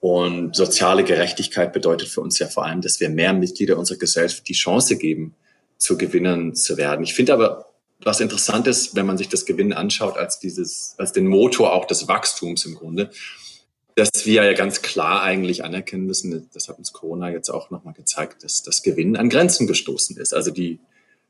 und 0.00 0.56
soziale 0.56 1.04
Gerechtigkeit 1.04 1.72
bedeutet 1.72 2.08
für 2.08 2.22
uns 2.22 2.38
ja 2.38 2.46
vor 2.46 2.64
allem, 2.64 2.80
dass 2.80 3.00
wir 3.00 3.10
mehr 3.10 3.34
Mitglieder 3.34 3.76
unserer 3.76 3.98
Gesellschaft 3.98 4.48
die 4.48 4.54
Chance 4.54 4.96
geben, 4.96 5.34
zu 5.76 5.98
Gewinnern 5.98 6.54
zu 6.54 6.76
werden. 6.76 7.02
Ich 7.02 7.14
finde 7.14 7.34
aber 7.34 7.66
was 8.02 8.20
interessant 8.20 8.66
ist, 8.66 8.96
wenn 8.96 9.04
man 9.04 9.18
sich 9.18 9.28
das 9.28 9.44
Gewinnen 9.44 9.74
anschaut, 9.74 10.16
als 10.16 10.38
dieses, 10.38 10.94
als 10.96 11.12
den 11.12 11.26
Motor 11.26 11.74
auch 11.74 11.84
des 11.84 12.08
Wachstums 12.08 12.64
im 12.64 12.74
Grunde, 12.74 13.10
dass 14.00 14.24
wir 14.24 14.44
ja 14.44 14.54
ganz 14.54 14.80
klar 14.80 15.22
eigentlich 15.22 15.62
anerkennen 15.62 16.06
müssen, 16.06 16.48
das 16.54 16.68
hat 16.68 16.78
uns 16.78 16.94
Corona 16.94 17.28
jetzt 17.28 17.50
auch 17.50 17.70
nochmal 17.70 17.92
gezeigt, 17.92 18.42
dass 18.44 18.62
das 18.62 18.82
Gewinnen 18.82 19.14
an 19.14 19.28
Grenzen 19.28 19.66
gestoßen 19.66 20.16
ist. 20.16 20.32
Also 20.32 20.50
die 20.50 20.80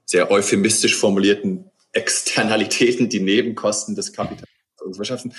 sehr 0.05 0.31
euphemistisch 0.31 0.95
formulierten 0.95 1.65
Externalitäten, 1.91 3.09
die 3.09 3.19
Nebenkosten 3.19 3.97
des 3.97 4.13
Kapitals 4.13 4.49
und 4.85 4.99
Wirtschaften, 4.99 5.35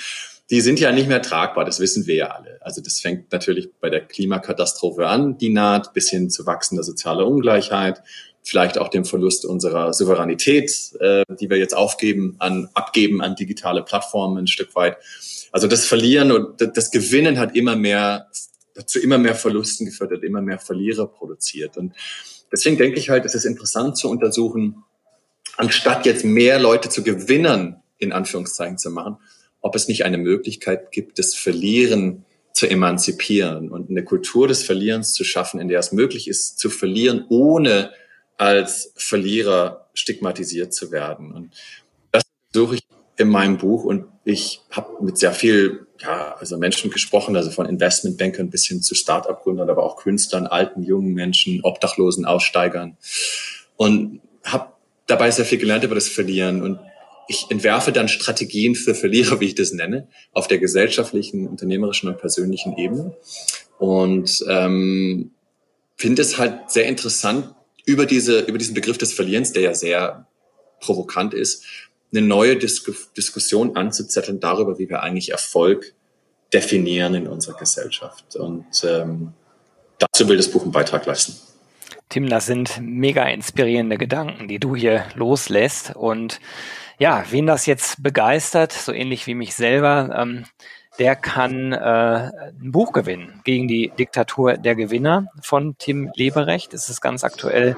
die 0.50 0.60
sind 0.60 0.82
ja 0.82 0.92
nicht 0.92 1.08
mehr 1.08 1.22
tragbar, 1.22 1.64
das 1.64 1.80
wissen 1.80 2.06
wir 2.06 2.16
ja 2.16 2.28
alle. 2.32 2.60
Also 2.62 2.82
das 2.82 3.00
fängt 3.00 3.32
natürlich 3.32 3.70
bei 3.80 3.90
der 3.90 4.02
Klimakatastrophe 4.02 5.08
an, 5.08 5.38
die 5.38 5.54
naht, 5.54 5.94
bis 5.94 6.10
hin 6.10 6.30
zu 6.30 6.46
wachsender 6.46 6.84
sozialer 6.84 7.26
Ungleichheit, 7.26 8.04
vielleicht 8.44 8.78
auch 8.78 8.90
dem 8.90 9.06
Verlust 9.06 9.46
unserer 9.46 9.94
Souveränität, 9.94 10.72
äh, 11.00 11.24
die 11.40 11.50
wir 11.50 11.58
jetzt 11.58 11.76
aufgeben, 11.76 12.36
an, 12.40 12.70
abgeben 12.74 13.22
an 13.22 13.36
digitale 13.36 13.84
Plattformen 13.84 14.38
ein 14.38 14.48
Stück 14.48 14.76
weit. 14.76 14.98
Also 15.52 15.68
das 15.68 15.86
Verlieren 15.86 16.32
und 16.32 16.62
das 16.76 16.92
Gewinnen 16.92 17.38
hat 17.38 17.56
immer 17.56 17.76
mehr, 17.76 18.28
zu 18.86 19.00
immer 19.00 19.18
mehr 19.18 19.36
Verlusten 19.36 19.86
geführt, 19.86 20.12
hat 20.12 20.24
immer 20.24 20.42
mehr 20.42 20.60
Verlierer 20.60 21.08
produziert. 21.08 21.78
Und 21.78 21.94
deswegen 22.52 22.78
denke 22.78 23.00
ich 23.00 23.10
halt, 23.10 23.26
es 23.26 23.36
ist 23.36 23.46
interessant 23.46 23.98
zu 23.98 24.10
untersuchen, 24.10 24.84
anstatt 25.58 26.06
jetzt 26.06 26.24
mehr 26.24 26.60
Leute 26.60 26.90
zu 26.90 27.04
gewinnen, 27.04 27.76
in 27.98 28.14
Anführungszeichen 28.14 28.78
zu 28.78 28.90
machen, 28.90 29.18
ob 29.60 29.76
es 29.76 29.88
nicht 29.88 30.06
eine 30.06 30.18
Möglichkeit 30.18 30.92
gibt, 30.92 31.20
das 31.20 31.36
Verlieren 31.36 32.26
zu 32.54 32.70
emanzipieren 32.70 33.70
und 33.70 33.90
eine 33.90 34.04
Kultur 34.04 34.48
des 34.48 34.64
Verlierens 34.64 35.14
zu 35.14 35.24
schaffen, 35.24 35.60
in 35.60 35.68
der 35.68 35.80
es 35.80 35.92
möglich 35.92 36.28
ist, 36.28 36.60
zu 36.60 36.70
verlieren, 36.70 37.26
ohne 37.30 37.92
als 38.42 38.92
Verlierer 38.98 39.86
stigmatisiert 39.94 40.74
zu 40.74 40.92
werden. 40.92 41.32
Und 41.32 41.54
das 42.12 42.24
suche 42.52 42.78
ich 42.78 42.88
in 43.16 43.30
meinem 43.30 43.60
Buch 43.60 43.84
und 43.84 44.06
ich 44.24 44.62
habe 44.72 45.04
mit 45.04 45.20
sehr 45.20 45.32
viel 45.34 45.86
ja, 46.00 46.36
also 46.40 46.58
Menschen 46.58 46.90
gesprochen, 46.90 47.36
also 47.36 47.52
von 47.52 47.68
Investmentbankern 47.68 48.50
bis 48.50 48.66
hin 48.66 48.82
zu 48.82 48.96
Start-up-Gründern, 48.96 49.70
aber 49.70 49.84
auch 49.84 49.96
Künstlern, 49.96 50.48
alten, 50.48 50.82
jungen 50.82 51.14
Menschen, 51.14 51.62
Obdachlosen, 51.62 52.26
Aussteigern 52.26 52.98
und 53.78 54.22
habe 54.44 54.72
dabei 55.06 55.30
sehr 55.30 55.46
viel 55.46 55.60
gelernt 55.60 55.84
über 55.84 55.94
das 55.94 56.08
Verlieren 56.08 56.64
und 56.64 56.80
ich 57.28 57.46
entwerfe 57.52 57.92
dann 57.92 58.08
Strategien 58.08 58.74
für 58.74 58.96
Verlierer, 58.96 59.40
wie 59.40 59.46
ich 59.46 59.56
das 59.56 59.72
nenne, 59.72 60.08
auf 60.34 60.48
der 60.48 60.58
gesellschaftlichen, 60.58 61.48
unternehmerischen 61.48 62.10
und 62.10 62.18
persönlichen 62.18 62.76
Ebene. 62.76 63.16
Und 63.78 64.44
ähm, 64.50 65.30
finde 65.96 66.24
es 66.24 66.40
halt 66.40 66.72
sehr 66.72 66.88
interessant, 66.88 67.54
über, 67.86 68.06
diese, 68.06 68.42
über 68.42 68.58
diesen 68.58 68.76
Begriff 68.76 68.98
des 68.98 69.14
Verlierens, 69.14 69.54
der 69.54 69.64
ja 69.64 69.74
sehr 69.74 70.28
provokant 70.80 71.34
ist, 71.34 71.66
eine 72.14 72.26
neue 72.26 72.58
Dis 72.58 72.84
Diskussion 73.16 73.76
anzuzetteln 73.76 74.40
darüber, 74.40 74.78
wie 74.78 74.90
wir 74.90 75.02
eigentlich 75.02 75.32
Erfolg 75.32 75.94
definieren 76.54 77.16
in 77.16 77.28
unserer 77.28 77.58
Gesellschaft. 77.58 78.36
Und 78.36 78.66
ähm, 78.84 79.34
dazu 80.00 80.28
will 80.28 80.38
das 80.38 80.50
Buch 80.50 80.64
einen 80.64 80.72
Beitrag 80.72 81.06
leisten. 81.06 81.36
Tim, 82.10 82.28
das 82.28 82.46
sind 82.46 82.80
mega 82.82 83.24
inspirierende 83.24 83.98
Gedanken, 83.98 84.50
die 84.50 84.60
du 84.60 84.76
hier 84.76 85.06
loslässt. 85.16 85.96
Und 85.96 86.42
ja, 87.00 87.24
wen 87.30 87.48
das 87.48 87.66
jetzt 87.66 88.04
begeistert, 88.04 88.74
so 88.74 88.92
ähnlich 88.92 89.28
wie 89.28 89.36
mich 89.36 89.56
selber, 89.56 90.14
ähm, 90.18 90.44
der 91.00 91.16
kann 91.16 91.72
äh, 91.74 92.30
ein 92.62 92.72
Buch 92.72 92.94
gewinnen 92.94 93.42
gegen 93.44 93.68
die 93.68 93.92
Diktatur 93.98 94.58
der 94.58 94.76
Gewinner 94.76 95.26
von 95.42 95.76
Tim 95.78 96.12
Leberecht. 96.16 96.74
Es 96.74 96.90
ist 96.90 97.02
ganz 97.02 97.24
aktuell 97.24 97.78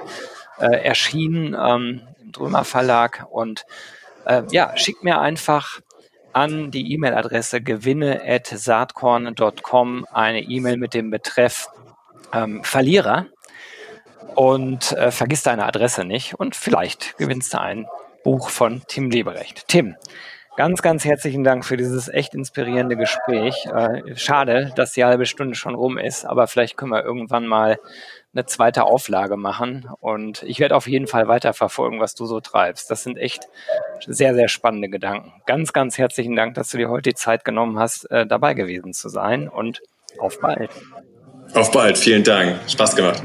äh, 0.59 0.83
erschienen 0.83 1.55
ähm, 1.59 2.01
im 2.21 2.31
Drömer 2.31 2.63
Verlag. 2.63 3.25
Und 3.29 3.65
äh, 4.25 4.43
ja, 4.51 4.75
schickt 4.75 5.03
mir 5.03 5.19
einfach 5.21 5.81
an 6.33 6.71
die 6.71 6.91
E-Mail-Adresse 6.93 7.61
gewinne.saatkorn.com 7.61 10.07
eine 10.11 10.41
E-Mail 10.41 10.77
mit 10.77 10.95
dem 10.95 11.11
Betreff 11.11 11.69
ähm, 12.33 12.63
Verlierer 12.63 13.27
und 14.35 14.93
äh, 14.93 15.11
vergiss 15.11 15.43
deine 15.43 15.65
Adresse 15.65 16.05
nicht 16.05 16.39
und 16.39 16.55
vielleicht 16.55 17.17
gewinnst 17.17 17.53
du 17.53 17.61
ein 17.61 17.85
Buch 18.23 18.49
von 18.49 18.81
Tim 18.87 19.11
Leberecht. 19.11 19.67
Tim, 19.67 19.95
ganz, 20.55 20.81
ganz 20.81 21.05
herzlichen 21.05 21.43
Dank 21.43 21.65
für 21.65 21.77
dieses 21.77 22.07
echt 22.07 22.33
inspirierende 22.33 22.95
Gespräch. 22.95 23.65
Äh, 23.65 24.15
schade, 24.15 24.71
dass 24.75 24.93
die 24.93 25.03
halbe 25.03 25.25
Stunde 25.25 25.55
schon 25.55 25.75
rum 25.75 25.97
ist, 25.97 26.25
aber 26.25 26.47
vielleicht 26.47 26.77
können 26.77 26.91
wir 26.91 27.03
irgendwann 27.03 27.47
mal 27.47 27.79
eine 28.33 28.45
zweite 28.45 28.83
Auflage 28.83 29.37
machen 29.37 29.87
und 29.99 30.41
ich 30.43 30.59
werde 30.59 30.75
auf 30.75 30.87
jeden 30.87 31.07
Fall 31.07 31.27
weiterverfolgen, 31.27 31.99
was 31.99 32.15
du 32.15 32.25
so 32.25 32.39
treibst. 32.39 32.89
Das 32.89 33.03
sind 33.03 33.17
echt 33.17 33.47
sehr, 34.07 34.33
sehr 34.33 34.47
spannende 34.47 34.89
Gedanken. 34.89 35.33
Ganz, 35.45 35.71
ganz 35.71 35.97
herzlichen 35.97 36.35
Dank, 36.35 36.55
dass 36.55 36.69
du 36.69 36.77
dir 36.77 36.89
heute 36.89 37.11
die 37.11 37.15
Zeit 37.15 37.45
genommen 37.45 37.77
hast, 37.77 38.09
äh, 38.09 38.25
dabei 38.25 38.53
gewesen 38.53 38.93
zu 38.93 39.09
sein 39.09 39.47
und 39.47 39.81
auf 40.17 40.39
bald. 40.39 40.71
Auf 41.53 41.71
bald, 41.71 41.97
vielen 41.97 42.23
Dank. 42.23 42.57
Spaß 42.67 42.95
gemacht. 42.95 43.23